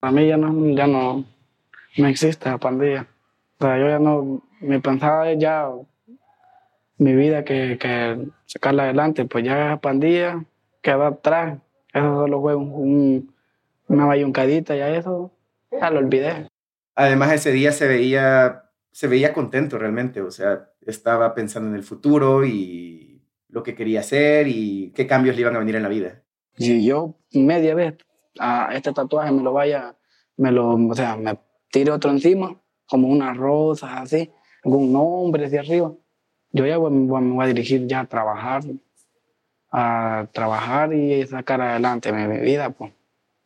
Para 0.00 0.12
mí 0.12 0.28
ya 0.28 0.36
no, 0.36 0.74
ya 0.74 0.86
no, 0.86 1.24
no 1.96 2.06
existe 2.06 2.48
la 2.48 2.58
pandilla. 2.58 3.08
O 3.58 3.64
sea, 3.64 3.78
yo 3.78 3.88
ya 3.88 3.98
no, 3.98 4.42
mi 4.60 4.78
pensaba 4.80 5.32
ya 5.34 5.68
mi 6.98 7.14
vida 7.14 7.44
que, 7.44 7.78
que 7.78 8.28
sacarla 8.46 8.84
adelante, 8.84 9.24
pues 9.24 9.44
ya 9.44 9.78
pandilla 9.80 10.44
queda 10.82 11.08
atrás. 11.08 11.58
Eso 11.92 12.14
solo 12.14 12.40
fue 12.40 12.54
un, 12.54 12.72
un, 12.72 13.34
una 13.88 14.06
bayuncadita, 14.06 14.74
ya 14.76 14.90
eso, 14.90 15.32
ya 15.70 15.90
lo 15.90 15.98
olvidé. 15.98 16.48
Además 16.94 17.32
ese 17.32 17.52
día 17.52 17.72
se 17.72 17.88
veía, 17.88 18.70
se 18.92 19.08
veía 19.08 19.32
contento 19.32 19.78
realmente, 19.78 20.20
o 20.20 20.30
sea, 20.30 20.70
estaba 20.86 21.34
pensando 21.34 21.70
en 21.70 21.76
el 21.76 21.82
futuro 21.82 22.44
y 22.44 23.22
lo 23.48 23.62
que 23.62 23.74
quería 23.74 24.00
hacer 24.00 24.48
y 24.48 24.92
qué 24.94 25.06
cambios 25.06 25.36
le 25.36 25.42
iban 25.42 25.56
a 25.56 25.60
venir 25.60 25.76
en 25.76 25.82
la 25.82 25.88
vida. 25.88 26.22
Si 26.56 26.84
yo 26.84 27.16
media 27.32 27.74
vez 27.74 27.94
a 28.38 28.70
este 28.74 28.92
tatuaje 28.92 29.32
me 29.32 29.42
lo 29.42 29.52
vaya, 29.52 29.96
me 30.36 30.52
lo, 30.52 30.74
o 30.74 30.94
sea, 30.94 31.16
me 31.16 31.38
tire 31.70 31.90
otro 31.90 32.10
encima, 32.10 32.60
como 32.88 33.08
unas 33.08 33.36
rosas 33.36 33.90
así, 33.94 34.30
algún 34.62 34.92
nombre 34.92 35.46
hacia 35.46 35.60
arriba, 35.60 35.92
yo 36.50 36.66
ya 36.66 36.78
me 36.78 37.06
voy 37.06 37.44
a 37.44 37.48
dirigir 37.48 37.86
ya 37.86 38.00
a 38.00 38.06
trabajar, 38.06 38.62
a 39.70 40.28
trabajar 40.32 40.92
y 40.92 41.26
sacar 41.26 41.60
adelante 41.60 42.12
mi, 42.12 42.38
vida, 42.38 42.70
pues. 42.70 42.92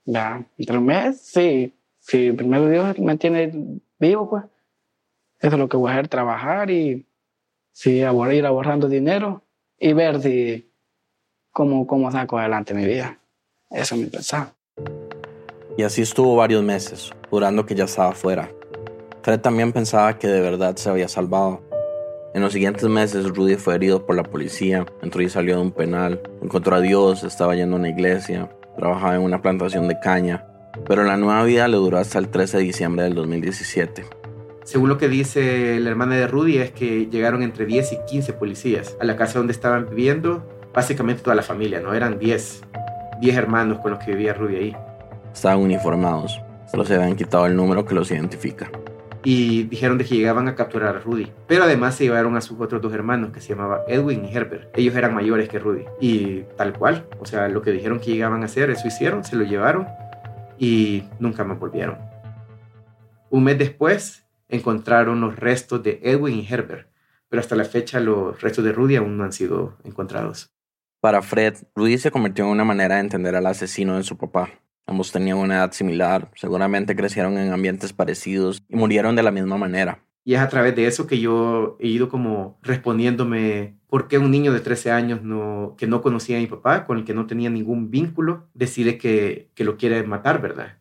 Ya, 0.04 0.44
entre 0.56 0.78
un 0.78 0.86
mes, 0.86 1.20
sí, 1.20 1.74
si 1.98 2.32
primero 2.32 2.68
Dios 2.68 2.98
me 2.98 3.16
tiene 3.16 3.80
vivo, 3.98 4.28
pues, 4.28 4.44
eso 5.40 5.54
es 5.54 5.58
lo 5.58 5.68
que 5.68 5.76
voy 5.76 5.90
a 5.90 5.94
hacer, 5.94 6.08
trabajar 6.08 6.70
y 6.70 7.06
sí, 7.72 8.02
a 8.02 8.12
ir 8.34 8.46
ahorrando 8.46 8.88
dinero 8.88 9.42
y 9.78 9.92
ver 9.92 10.20
si, 10.20 10.70
cómo, 11.50 11.86
cómo 11.86 12.10
saco 12.10 12.38
adelante 12.38 12.74
mi 12.74 12.84
vida. 12.84 13.18
Eso 13.70 13.94
es 13.94 14.00
mi 14.00 14.06
pensado. 14.08 14.52
Y 15.76 15.82
así 15.82 16.02
estuvo 16.02 16.36
varios 16.36 16.62
meses, 16.62 17.10
jurando 17.30 17.64
que 17.64 17.74
ya 17.74 17.84
estaba 17.84 18.12
fuera. 18.12 18.50
Fred 19.28 19.40
también 19.40 19.74
pensaba 19.74 20.18
que 20.18 20.26
de 20.26 20.40
verdad 20.40 20.76
se 20.76 20.88
había 20.88 21.06
salvado. 21.06 21.60
En 22.32 22.40
los 22.40 22.54
siguientes 22.54 22.84
meses, 22.84 23.28
Rudy 23.28 23.56
fue 23.56 23.74
herido 23.74 24.06
por 24.06 24.16
la 24.16 24.22
policía, 24.22 24.86
entró 25.02 25.20
y 25.20 25.28
salió 25.28 25.56
de 25.56 25.60
un 25.60 25.70
penal, 25.70 26.22
encontró 26.40 26.76
a 26.76 26.80
Dios, 26.80 27.24
estaba 27.24 27.54
yendo 27.54 27.76
a 27.76 27.78
una 27.78 27.90
iglesia, 27.90 28.48
trabajaba 28.78 29.16
en 29.16 29.20
una 29.20 29.42
plantación 29.42 29.86
de 29.86 30.00
caña, 30.00 30.46
pero 30.86 31.04
la 31.04 31.18
nueva 31.18 31.44
vida 31.44 31.68
le 31.68 31.76
duró 31.76 31.98
hasta 31.98 32.18
el 32.18 32.30
13 32.30 32.56
de 32.56 32.62
diciembre 32.62 33.04
del 33.04 33.14
2017. 33.16 34.06
Según 34.64 34.88
lo 34.88 34.96
que 34.96 35.10
dice 35.10 35.78
la 35.78 35.90
hermana 35.90 36.16
de 36.16 36.26
Rudy, 36.26 36.56
es 36.56 36.70
que 36.70 37.04
llegaron 37.10 37.42
entre 37.42 37.66
10 37.66 37.92
y 37.92 37.98
15 38.08 38.32
policías 38.32 38.96
a 38.98 39.04
la 39.04 39.16
casa 39.16 39.40
donde 39.40 39.52
estaban 39.52 39.90
viviendo, 39.90 40.42
básicamente 40.72 41.22
toda 41.22 41.36
la 41.36 41.42
familia, 41.42 41.80
¿no? 41.80 41.92
Eran 41.92 42.18
10, 42.18 42.62
10 43.20 43.36
hermanos 43.36 43.80
con 43.80 43.90
los 43.90 44.02
que 44.02 44.12
vivía 44.12 44.32
Rudy 44.32 44.56
ahí. 44.56 44.76
Estaban 45.34 45.58
uniformados, 45.58 46.40
solo 46.70 46.86
se 46.86 46.94
habían 46.94 47.14
quitado 47.14 47.44
el 47.44 47.54
número 47.54 47.84
que 47.84 47.94
los 47.94 48.10
identifica. 48.10 48.70
Y 49.24 49.64
dijeron 49.64 49.98
de 49.98 50.04
que 50.04 50.16
llegaban 50.16 50.48
a 50.48 50.54
capturar 50.54 50.96
a 50.96 51.00
Rudy. 51.00 51.32
Pero 51.46 51.64
además 51.64 51.96
se 51.96 52.04
llevaron 52.04 52.36
a 52.36 52.40
sus 52.40 52.60
otros 52.60 52.80
dos 52.80 52.92
hermanos 52.92 53.32
que 53.32 53.40
se 53.40 53.48
llamaban 53.48 53.80
Edwin 53.88 54.24
y 54.24 54.34
Herbert. 54.34 54.70
Ellos 54.76 54.94
eran 54.94 55.14
mayores 55.14 55.48
que 55.48 55.58
Rudy. 55.58 55.84
Y 56.00 56.42
tal 56.56 56.72
cual, 56.72 57.06
o 57.18 57.26
sea, 57.26 57.48
lo 57.48 57.62
que 57.62 57.72
dijeron 57.72 58.00
que 58.00 58.12
llegaban 58.12 58.42
a 58.42 58.46
hacer, 58.46 58.70
eso 58.70 58.86
hicieron, 58.86 59.24
se 59.24 59.36
lo 59.36 59.44
llevaron 59.44 59.86
y 60.58 61.04
nunca 61.18 61.44
más 61.44 61.58
volvieron. 61.58 61.98
Un 63.30 63.44
mes 63.44 63.58
después 63.58 64.26
encontraron 64.48 65.20
los 65.20 65.36
restos 65.36 65.82
de 65.82 66.00
Edwin 66.02 66.38
y 66.38 66.46
Herbert, 66.48 66.88
pero 67.28 67.40
hasta 67.40 67.56
la 67.56 67.64
fecha 67.64 68.00
los 68.00 68.40
restos 68.40 68.64
de 68.64 68.72
Rudy 68.72 68.96
aún 68.96 69.16
no 69.16 69.24
han 69.24 69.32
sido 69.32 69.76
encontrados. 69.84 70.50
Para 71.00 71.22
Fred, 71.22 71.54
Rudy 71.76 71.98
se 71.98 72.10
convirtió 72.10 72.44
en 72.44 72.50
una 72.50 72.64
manera 72.64 72.96
de 72.96 73.02
entender 73.02 73.36
al 73.36 73.46
asesino 73.46 73.96
de 73.96 74.02
su 74.02 74.16
papá. 74.16 74.50
Ambos 74.88 75.12
tenían 75.12 75.36
una 75.36 75.56
edad 75.56 75.72
similar, 75.72 76.30
seguramente 76.34 76.96
crecieron 76.96 77.36
en 77.36 77.52
ambientes 77.52 77.92
parecidos 77.92 78.64
y 78.70 78.76
murieron 78.76 79.16
de 79.16 79.22
la 79.22 79.30
misma 79.30 79.58
manera. 79.58 80.02
Y 80.24 80.32
es 80.32 80.40
a 80.40 80.48
través 80.48 80.74
de 80.76 80.86
eso 80.86 81.06
que 81.06 81.20
yo 81.20 81.76
he 81.78 81.88
ido 81.88 82.08
como 82.08 82.58
respondiéndome 82.62 83.76
por 83.90 84.08
qué 84.08 84.16
un 84.16 84.30
niño 84.30 84.50
de 84.50 84.60
13 84.60 84.90
años 84.90 85.22
no, 85.22 85.74
que 85.76 85.86
no 85.86 86.00
conocía 86.00 86.38
a 86.38 86.40
mi 86.40 86.46
papá, 86.46 86.86
con 86.86 86.96
el 86.96 87.04
que 87.04 87.12
no 87.12 87.26
tenía 87.26 87.50
ningún 87.50 87.90
vínculo, 87.90 88.48
decide 88.54 88.96
que, 88.96 89.50
que 89.54 89.64
lo 89.64 89.76
quiere 89.76 90.02
matar, 90.04 90.40
¿verdad? 90.40 90.78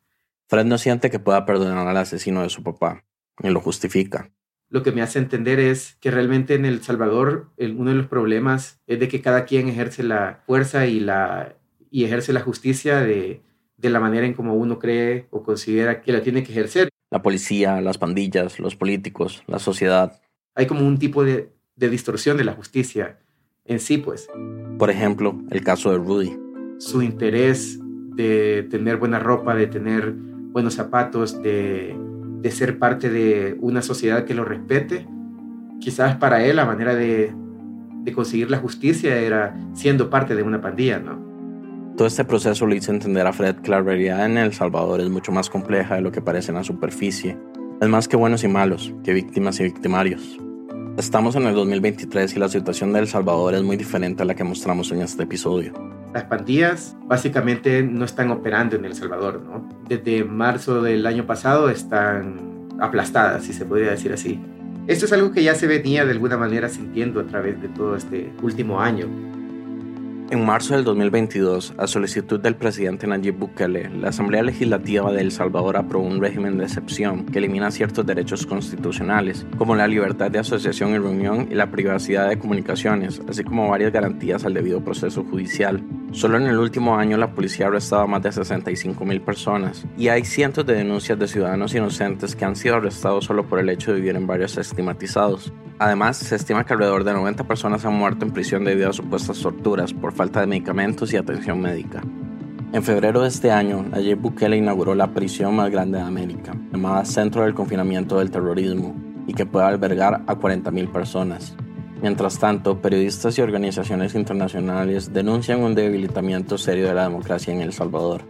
Fred 0.47 0.63
no 0.63 0.77
siente 0.77 1.09
que 1.09 1.19
pueda 1.19 1.45
perdonar 1.45 1.85
al 1.85 1.97
asesino 1.97 2.43
de 2.43 2.49
su 2.49 2.63
papá, 2.63 3.03
y 3.43 3.49
lo 3.49 3.59
justifica. 3.59 4.31
Lo 4.69 4.83
que 4.83 4.93
me 4.93 5.01
hace 5.01 5.19
entender 5.19 5.59
es 5.59 5.97
que 5.99 6.11
realmente 6.11 6.55
en 6.55 6.63
El 6.63 6.81
Salvador 6.81 7.51
el, 7.57 7.75
uno 7.75 7.89
de 7.89 7.97
los 7.97 8.07
problemas 8.07 8.79
es 8.87 9.01
de 9.01 9.09
que 9.09 9.21
cada 9.21 9.43
quien 9.43 9.67
ejerce 9.67 10.01
la 10.03 10.43
fuerza 10.45 10.85
y, 10.85 11.01
la, 11.01 11.57
y 11.91 12.05
ejerce 12.05 12.31
la 12.31 12.39
justicia 12.39 13.01
de, 13.01 13.41
de 13.77 13.89
la 13.89 13.99
manera 13.99 14.25
en 14.25 14.33
como 14.33 14.55
uno 14.55 14.79
cree 14.79 15.27
o 15.29 15.43
considera 15.43 16.01
que 16.01 16.11
la 16.11 16.21
tiene 16.21 16.43
que 16.43 16.51
ejercer. 16.51 16.89
La 17.11 17.21
policía, 17.21 17.79
las 17.79 17.97
pandillas, 17.97 18.59
los 18.59 18.75
políticos, 18.75 19.43
la 19.47 19.59
sociedad. 19.59 20.19
Hay 20.55 20.65
como 20.65 20.85
un 20.85 20.97
tipo 20.97 21.23
de, 21.23 21.51
de 21.75 21.89
distorsión 21.89 22.37
de 22.37 22.43
la 22.43 22.53
justicia 22.53 23.19
en 23.65 23.79
sí, 23.79 23.97
pues. 23.97 24.29
Por 24.77 24.89
ejemplo, 24.89 25.39
el 25.51 25.63
caso 25.63 25.91
de 25.91 25.97
Rudy. 25.97 26.37
Su 26.79 27.01
interés 27.01 27.79
de 28.15 28.67
tener 28.69 28.97
buena 28.97 29.19
ropa, 29.19 29.55
de 29.55 29.67
tener 29.67 30.13
buenos 30.13 30.73
zapatos, 30.73 31.41
de, 31.41 31.95
de 32.41 32.51
ser 32.51 32.79
parte 32.79 33.09
de 33.09 33.55
una 33.59 33.81
sociedad 33.81 34.25
que 34.25 34.33
lo 34.33 34.43
respete, 34.43 35.05
quizás 35.79 36.15
para 36.15 36.43
él 36.43 36.55
la 36.55 36.65
manera 36.65 36.95
de, 36.95 37.31
de 38.03 38.13
conseguir 38.13 38.49
la 38.49 38.57
justicia 38.57 39.17
era 39.17 39.55
siendo 39.73 40.09
parte 40.09 40.35
de 40.35 40.43
una 40.43 40.61
pandilla, 40.61 40.99
¿no? 40.99 41.26
Todo 41.97 42.07
este 42.07 42.23
proceso 42.23 42.67
le 42.67 42.75
hizo 42.75 42.91
entender 42.91 43.25
a 43.25 43.33
Fred 43.33 43.55
que 43.55 43.71
la 43.71 43.81
realidad 43.81 44.23
en 44.23 44.37
El 44.37 44.53
Salvador 44.53 45.01
es 45.01 45.09
mucho 45.09 45.31
más 45.31 45.49
compleja 45.49 45.95
de 45.95 46.01
lo 46.01 46.11
que 46.11 46.21
parece 46.21 46.51
en 46.51 46.57
la 46.57 46.63
superficie 46.63 47.35
Es 47.81 47.89
más 47.89 48.07
que 48.07 48.15
buenos 48.15 48.43
y 48.43 48.47
malos, 48.47 48.93
que 49.03 49.13
víctimas 49.13 49.59
y 49.59 49.63
victimarios. 49.63 50.37
Estamos 50.95 51.35
en 51.35 51.47
el 51.47 51.55
2023 51.55 52.35
y 52.35 52.39
la 52.39 52.49
situación 52.49 52.93
de 52.93 52.99
El 52.99 53.07
Salvador 53.07 53.55
es 53.55 53.63
muy 53.63 53.77
diferente 53.77 54.21
a 54.21 54.27
la 54.27 54.35
que 54.35 54.43
mostramos 54.43 54.91
en 54.91 55.01
este 55.01 55.23
episodio. 55.23 55.73
Las 56.13 56.25
pandillas 56.25 56.95
básicamente 57.07 57.81
no 57.81 58.05
están 58.05 58.29
operando 58.29 58.75
en 58.75 58.85
El 58.85 58.93
Salvador, 58.93 59.41
¿no? 59.41 59.67
Desde 59.89 60.23
marzo 60.23 60.83
del 60.83 61.03
año 61.03 61.25
pasado 61.25 61.67
están 61.71 62.67
aplastadas, 62.79 63.43
si 63.43 63.53
se 63.53 63.65
podría 63.65 63.89
decir 63.89 64.13
así. 64.13 64.39
Esto 64.85 65.05
es 65.05 65.13
algo 65.13 65.31
que 65.31 65.41
ya 65.41 65.55
se 65.55 65.65
venía 65.65 66.05
de 66.05 66.11
alguna 66.11 66.37
manera 66.37 66.69
sintiendo 66.69 67.19
a 67.21 67.25
través 67.25 67.59
de 67.59 67.69
todo 67.69 67.95
este 67.95 68.31
último 68.43 68.81
año. 68.81 69.07
En 70.29 70.45
marzo 70.45 70.75
del 70.75 70.83
2022, 70.83 71.75
a 71.77 71.87
solicitud 71.87 72.37
del 72.37 72.57
presidente 72.57 73.07
Nayib 73.07 73.37
Bukele, 73.37 73.89
la 73.89 74.09
Asamblea 74.09 74.43
Legislativa 74.43 75.09
de 75.13 75.21
El 75.21 75.31
Salvador 75.31 75.77
aprobó 75.77 76.05
un 76.05 76.19
régimen 76.19 76.57
de 76.57 76.65
excepción 76.65 77.25
que 77.25 77.37
elimina 77.37 77.71
ciertos 77.71 78.05
derechos 78.05 78.45
constitucionales, 78.45 79.45
como 79.57 79.73
la 79.73 79.87
libertad 79.87 80.29
de 80.29 80.39
asociación 80.39 80.91
y 80.91 80.97
reunión 80.97 81.47
y 81.49 81.55
la 81.55 81.71
privacidad 81.71 82.27
de 82.27 82.37
comunicaciones, 82.37 83.21
así 83.29 83.45
como 83.45 83.69
varias 83.69 83.93
garantías 83.93 84.43
al 84.43 84.53
debido 84.53 84.83
proceso 84.83 85.23
judicial. 85.23 85.81
Solo 86.11 86.37
en 86.37 86.47
el 86.47 86.57
último 86.57 86.97
año 86.97 87.15
la 87.15 87.33
policía 87.33 87.67
ha 87.67 87.69
arrestado 87.69 88.01
a 88.01 88.07
más 88.07 88.21
de 88.21 88.33
65 88.33 89.05
mil 89.05 89.21
personas 89.21 89.85
y 89.97 90.09
hay 90.09 90.25
cientos 90.25 90.65
de 90.65 90.73
denuncias 90.73 91.17
de 91.17 91.29
ciudadanos 91.29 91.73
inocentes 91.73 92.35
que 92.35 92.43
han 92.43 92.57
sido 92.57 92.75
arrestados 92.75 93.23
solo 93.23 93.47
por 93.47 93.59
el 93.59 93.69
hecho 93.69 93.93
de 93.93 94.01
vivir 94.01 94.17
en 94.17 94.27
barrios 94.27 94.57
estigmatizados. 94.57 95.53
Además, 95.79 96.17
se 96.17 96.35
estima 96.35 96.65
que 96.65 96.73
alrededor 96.73 97.03
de 97.03 97.13
90 97.13 97.43
personas 97.43 97.85
han 97.85 97.93
muerto 97.93 98.25
en 98.25 98.31
prisión 98.31 98.63
debido 98.63 98.89
a 98.89 98.93
supuestas 98.93 99.39
torturas 99.39 99.93
por 99.93 100.11
falta 100.11 100.41
de 100.41 100.47
medicamentos 100.47 101.13
y 101.13 101.17
atención 101.17 101.61
médica. 101.61 102.01
En 102.73 102.83
febrero 102.83 103.21
de 103.21 103.27
este 103.27 103.51
año, 103.51 103.83
Nayib 103.83 104.17
Bukele 104.17 104.57
inauguró 104.57 104.95
la 104.95 105.13
prisión 105.13 105.55
más 105.55 105.69
grande 105.69 105.99
de 105.99 106.03
América, 106.03 106.53
llamada 106.71 107.05
Centro 107.05 107.43
del 107.43 107.53
Confinamiento 107.53 108.17
del 108.17 108.31
Terrorismo, 108.31 108.95
y 109.27 109.33
que 109.33 109.45
puede 109.45 109.67
albergar 109.67 110.23
a 110.25 110.35
40.000 110.35 110.91
personas. 110.91 111.55
Mientras 112.01 112.39
tanto, 112.39 112.81
periodistas 112.81 113.37
y 113.37 113.41
organizaciones 113.41 114.15
internacionales 114.15 115.13
denuncian 115.13 115.61
un 115.61 115.75
debilitamiento 115.75 116.57
serio 116.57 116.87
de 116.87 116.93
la 116.93 117.03
democracia 117.03 117.53
en 117.53 117.61
El 117.61 117.73
Salvador. 117.73 118.23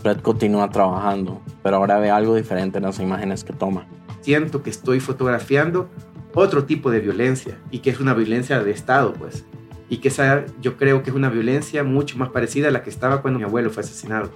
Fred 0.00 0.18
continúa 0.18 0.70
trabajando, 0.70 1.40
pero 1.62 1.76
ahora 1.76 1.98
ve 1.98 2.10
algo 2.10 2.34
diferente 2.34 2.78
en 2.78 2.84
las 2.84 2.98
imágenes 2.98 3.44
que 3.44 3.52
toma. 3.52 3.86
Siento 4.22 4.62
que 4.62 4.70
estoy 4.70 5.00
fotografiando 5.00 5.88
otro 6.34 6.64
tipo 6.64 6.90
de 6.90 7.00
violencia 7.00 7.58
y 7.70 7.80
que 7.80 7.90
es 7.90 8.00
una 8.00 8.14
violencia 8.14 8.62
de 8.62 8.70
Estado, 8.70 9.12
pues. 9.12 9.44
Y 9.88 9.98
que 9.98 10.08
esa 10.08 10.44
yo 10.60 10.76
creo 10.76 11.02
que 11.02 11.10
es 11.10 11.16
una 11.16 11.28
violencia 11.28 11.84
mucho 11.84 12.16
más 12.18 12.30
parecida 12.30 12.68
a 12.68 12.70
la 12.70 12.82
que 12.82 12.90
estaba 12.90 13.20
cuando 13.22 13.38
mi 13.38 13.44
abuelo 13.44 13.70
fue 13.70 13.82
asesinado. 13.82 14.30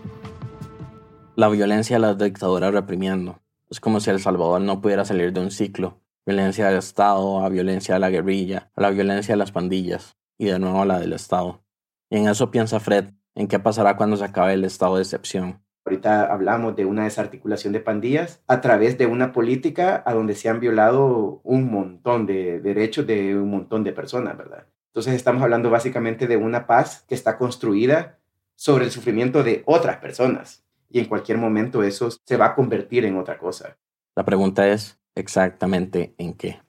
La 1.35 1.49
violencia 1.49 1.97
de 1.97 2.01
la 2.01 2.15
dictadura 2.15 2.71
reprimiendo. 2.71 3.41
Es 3.69 3.81
como 3.81 4.01
si 4.01 4.11
El 4.11 4.21
Salvador 4.21 4.61
no 4.61 4.81
pudiera 4.81 5.05
salir 5.05 5.33
de 5.33 5.41
un 5.41 5.51
ciclo. 5.51 6.01
Violencia 6.25 6.69
del 6.69 6.79
Estado, 6.79 7.45
a 7.45 7.49
violencia 7.49 7.95
de 7.95 8.01
la 8.01 8.11
guerrilla, 8.11 8.71
a 8.75 8.81
la 8.81 8.91
violencia 8.91 9.35
de 9.35 9.39
las 9.39 9.53
pandillas 9.53 10.17
y 10.39 10.47
de 10.47 10.59
nuevo 10.59 10.83
a 10.83 10.87
la 10.87 10.99
del 10.99 11.13
Estado. 11.13 11.63
Y 12.11 12.19
en 12.19 12.29
eso 12.29 12.51
piensa 12.51 12.81
Fred, 12.81 13.11
en 13.35 13.49
qué 13.49 13.59
pasará 13.59 13.97
cuando 13.97 14.17
se 14.17 14.25
acabe 14.25 14.55
el 14.55 14.65
estado 14.65 14.97
de 14.97 15.03
excepción. 15.03 15.63
Ahorita 15.87 16.33
hablamos 16.33 16.75
de 16.75 16.85
una 16.85 17.05
desarticulación 17.05 17.73
de 17.73 17.79
pandillas 17.79 18.43
a 18.49 18.61
través 18.61 18.99
de 18.99 19.07
una 19.07 19.33
política 19.33 20.03
a 20.05 20.15
donde 20.15 20.35
se 20.35 20.49
han 20.49 20.59
violado 20.59 21.41
un 21.45 21.71
montón 21.71 22.27
de 22.27 22.59
derechos 22.59 23.07
de 23.07 23.37
un 23.37 23.51
montón 23.51 23.85
de 23.85 23.93
personas, 23.93 24.37
¿verdad? 24.37 24.67
Entonces 24.89 25.15
estamos 25.15 25.45
hablando 25.45 25.71
básicamente 25.71 26.27
de 26.27 26.37
una 26.37 26.67
paz 26.67 27.05
que 27.09 27.15
está 27.15 27.39
construida 27.39 28.19
sobre 28.57 28.85
el 28.85 28.91
sufrimiento 28.91 29.45
de 29.45 29.63
otras 29.65 29.99
personas 29.99 30.65
y 30.91 30.99
en 30.99 31.05
cualquier 31.05 31.39
momento 31.39 31.85
eso 31.85 32.09
se 32.11 32.37
va 32.37 32.47
a 32.47 32.55
convertir 32.57 33.05
en 33.05 33.17
otra 33.17 33.39
cosa. 33.39 33.77
La 34.17 34.25
pregunta 34.25 34.67
es 34.67 34.99
exactamente 35.15 36.17
en 36.19 36.35
qué. 36.35 36.66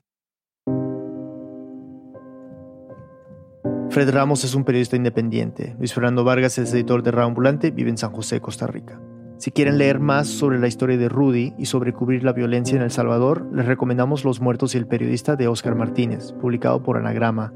Fred 3.98 4.12
Ramos 4.12 4.44
es 4.44 4.54
un 4.54 4.64
periodista 4.64 4.96
independiente. 4.96 5.76
Luis 5.80 5.92
Fernando 5.92 6.24
Vargas 6.24 6.60
es 6.60 6.72
editor 6.72 7.02
de 7.02 7.10
Radio 7.10 7.30
Ambulante, 7.30 7.72
vive 7.72 7.90
en 7.90 7.98
San 7.98 8.12
José, 8.12 8.40
Costa 8.40 8.68
Rica. 8.68 9.02
Si 9.40 9.50
quieren 9.50 9.80
leer 9.80 10.00
más 10.00 10.28
sobre 10.28 10.60
la 10.60 10.68
historia 10.68 10.98
de 10.98 11.10
Rudy 11.10 11.56
y 11.58 11.66
sobre 11.66 11.94
cubrir 11.94 12.24
la 12.24 12.32
violencia 12.32 12.76
en 12.76 12.84
El 12.84 12.92
Salvador, 12.92 13.50
les 13.52 13.66
recomendamos 13.66 14.24
Los 14.24 14.40
Muertos 14.40 14.76
y 14.76 14.78
el 14.78 14.86
Periodista 14.86 15.36
de 15.36 15.48
Oscar 15.48 15.74
Martínez, 15.74 16.32
publicado 16.34 16.84
por 16.84 16.98
Anagrama. 16.98 17.52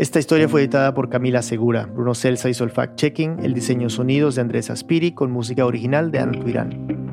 Esta 0.00 0.18
historia 0.18 0.48
fue 0.48 0.62
editada 0.62 0.92
por 0.92 1.08
Camila 1.08 1.40
Segura. 1.40 1.86
Bruno 1.86 2.16
Celsa 2.16 2.50
hizo 2.50 2.64
el 2.64 2.72
fact-checking, 2.72 3.44
el 3.44 3.54
diseño 3.54 3.90
sonidos 3.90 4.34
de 4.34 4.40
Andrés 4.40 4.70
Aspiri 4.70 5.12
con 5.12 5.30
música 5.30 5.64
original 5.66 6.10
de 6.10 6.18
Ana 6.18 6.32
Tuirán. 6.32 7.09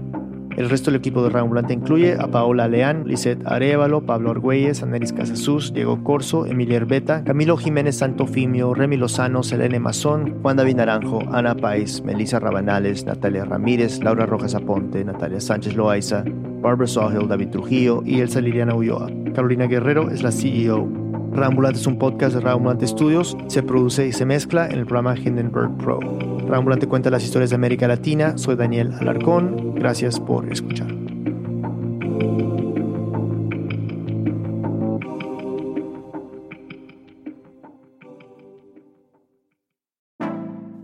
El 0.58 0.72
resto 0.72 0.89
del 0.89 1.00
equipo 1.00 1.22
de 1.22 1.30
Reambulante 1.30 1.72
incluye 1.72 2.15
a 2.20 2.26
Paola 2.32 2.67
Leán, 2.67 3.04
Lisette 3.06 3.46
Arevalo, 3.46 4.02
Pablo 4.02 4.32
Argüelles, 4.32 4.82
Aneris 4.82 5.13
Casasus, 5.13 5.72
Diego 5.72 6.04
Corso, 6.04 6.48
Emilia 6.48 6.78
Herbeta, 6.78 7.24
Camilo 7.24 7.58
Jiménez 7.58 7.98
Santofimio, 7.98 8.74
Remy 8.74 8.98
Lozano, 8.98 9.43
Selene 9.43 9.80
Mazón, 9.80 10.41
Juan 10.41 10.58
David 10.58 10.78
Naranjo, 10.78 11.22
Ana 11.32 11.54
País, 11.54 12.02
Melissa 12.02 12.39
Rabanales, 12.39 13.06
Natalia 13.06 13.46
Ramírez, 13.46 14.00
Laura 14.02 14.26
Rojas 14.26 14.56
Aponte, 14.56 15.06
Natalia 15.06 15.39
Sánchez 15.39 15.76
Loaiza, 15.76 16.24
Barbara 16.26 16.88
Sawhill, 16.88 17.28
David 17.28 17.50
Trujillo 17.50 18.02
y 18.04 18.22
Elsa 18.22 18.41
Liliana 18.41 18.74
Ulloa. 18.74 19.12
Carolina 19.36 19.67
Guerrero 19.67 20.10
es 20.10 20.24
la 20.24 20.32
CEO. 20.32 21.07
Reambulante 21.38 21.80
es 21.80 21.86
un 21.86 22.00
podcast 22.00 22.34
de 22.34 22.41
Reambulante 22.41 22.88
Studios. 22.88 23.38
Se 23.45 23.62
produce 23.62 24.08
y 24.08 24.12
se 24.12 24.26
mezcla 24.26 24.65
en 24.65 24.80
el 24.80 24.88
programa 24.88 25.15
Hindenburg 25.15 25.78
Pro. 25.78 26.00
Reambulante 26.47 26.88
cuenta 26.88 27.12
las 27.12 27.23
historias 27.23 27.52
de 27.52 27.56
América 27.56 27.88
Latina. 27.88 28.39
Soy 28.39 28.56
Daniel 28.56 28.91
Alarcón. 29.00 29.76
Gracias 29.76 30.19
por 30.19 30.52
escuchar. 30.52 30.88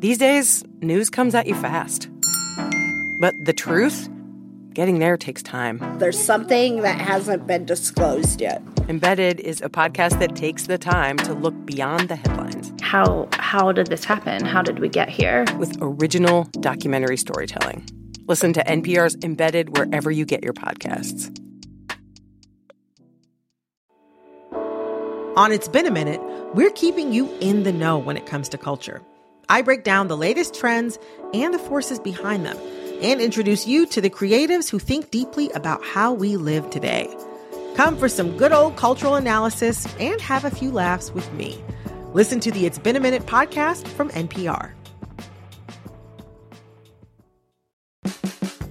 These 0.02 0.20
days, 0.20 0.64
news 0.82 1.10
comes 1.10 1.34
at 1.34 1.48
you 1.48 1.56
fast. 1.56 2.10
But 3.20 3.34
the 3.44 3.54
truth? 3.54 4.08
Getting 4.76 5.00
there 5.00 5.18
takes 5.18 5.42
time. 5.42 5.80
There's 5.98 6.20
something 6.20 6.84
that 6.84 7.02
hasn't 7.02 7.48
been 7.48 7.66
disclosed 7.66 8.40
yet. 8.40 8.62
Embedded 8.90 9.40
is 9.40 9.62
a 9.62 9.70
podcast 9.70 10.20
that 10.20 10.36
takes 10.36 10.68
the 10.68 10.78
time 10.78 11.16
to 11.20 11.34
look 11.34 11.54
beyond 11.66 12.10
the 12.10 12.18
headlines. 12.18 12.74
How 12.82 13.30
how 13.32 13.72
did 13.72 13.88
this 13.88 14.04
happen? 14.04 14.44
How 14.44 14.62
did 14.62 14.80
we 14.80 14.90
get 14.90 15.08
here? 15.08 15.46
With 15.58 15.78
original 15.80 16.50
documentary 16.60 17.16
storytelling. 17.16 17.88
Listen 18.28 18.52
to 18.52 18.64
NPR's 18.64 19.16
Embedded 19.24 19.78
wherever 19.78 20.12
you 20.12 20.26
get 20.26 20.44
your 20.44 20.52
podcasts. 20.52 21.30
On 25.38 25.52
It's 25.54 25.70
Been 25.70 25.88
a 25.88 25.92
Minute, 25.92 26.22
we're 26.54 26.70
keeping 26.72 27.14
you 27.14 27.34
in 27.40 27.64
the 27.64 27.72
know 27.72 27.98
when 27.98 28.18
it 28.18 28.26
comes 28.26 28.50
to 28.50 28.58
culture. 28.58 29.02
I 29.48 29.62
break 29.62 29.86
down 29.86 30.10
the 30.10 30.18
latest 30.18 30.56
trends 30.56 31.00
and 31.34 31.54
the 31.54 31.60
forces 31.60 32.00
behind 32.00 32.46
them 32.46 32.58
and 33.02 33.22
introduce 33.22 33.66
you 33.66 33.86
to 33.88 34.02
the 34.02 34.10
creatives 34.10 34.70
who 34.70 34.78
think 34.78 35.10
deeply 35.10 35.50
about 35.52 35.84
how 35.86 36.12
we 36.12 36.36
live 36.36 36.70
today. 36.70 37.08
Come 37.76 37.98
for 37.98 38.08
some 38.08 38.38
good 38.38 38.52
old 38.52 38.76
cultural 38.76 39.16
analysis 39.16 39.88
and 40.00 40.22
have 40.22 40.46
a 40.46 40.52
few 40.52 40.72
laughs 40.72 41.12
with 41.12 41.32
me. 41.34 41.64
Listen 42.14 42.40
to 42.42 42.52
the 42.52 42.68
It's 42.68 42.78
Been 42.78 42.96
a 42.96 43.00
Minute 43.00 43.26
podcast 43.26 43.88
from 43.88 44.10
NPR. 44.10 44.72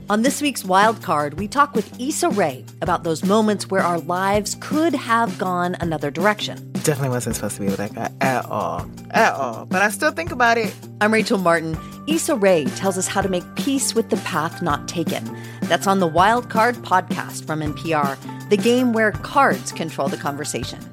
On 0.09 0.23
this 0.23 0.43
week's 0.43 0.65
Wild 0.65 1.03
Card, 1.03 1.39
we 1.39 1.49
talk 1.49 1.75
with 1.75 1.99
Issa 1.99 2.29
Rae 2.31 2.65
about 2.83 3.03
those 3.03 3.25
moments 3.25 3.71
where 3.71 3.83
our 3.83 3.99
lives 3.99 4.57
could 4.61 4.95
have 4.95 5.37
gone 5.39 5.75
another 5.81 6.11
direction. 6.11 6.71
Definitely 6.73 7.09
wasn't 7.09 7.35
supposed 7.37 7.55
to 7.57 7.63
be 7.63 7.67
with 7.69 7.79
that 7.79 7.95
guy 7.95 8.11
at 8.21 8.45
all. 8.45 8.89
At 9.13 9.33
all. 9.33 9.65
But 9.65 9.83
I 9.83 9.89
still 9.89 10.13
think 10.13 10.31
about 10.31 10.59
it. 10.59 10.75
I'm 11.01 11.13
Rachel 11.13 11.39
Martin. 11.39 11.79
Issa 12.07 12.37
Rae 12.37 12.67
tells 12.67 12.99
us 12.99 13.07
how 13.07 13.23
to 13.23 13.29
make 13.29 13.45
peace 13.57 13.95
with 13.95 14.11
the 14.11 14.17
path 14.19 14.61
not 14.61 14.87
taken. 14.87 15.25
That's 15.73 15.87
on 15.87 16.01
the 16.01 16.07
Wild 16.07 16.51
Card 16.51 16.75
podcast 16.83 17.47
from 17.47 17.61
NPR, 17.61 18.19
the 18.51 18.59
game 18.59 18.93
where 18.93 19.11
cards 19.11 19.73
control 19.73 20.07
the 20.07 20.19
conversation. 20.19 20.92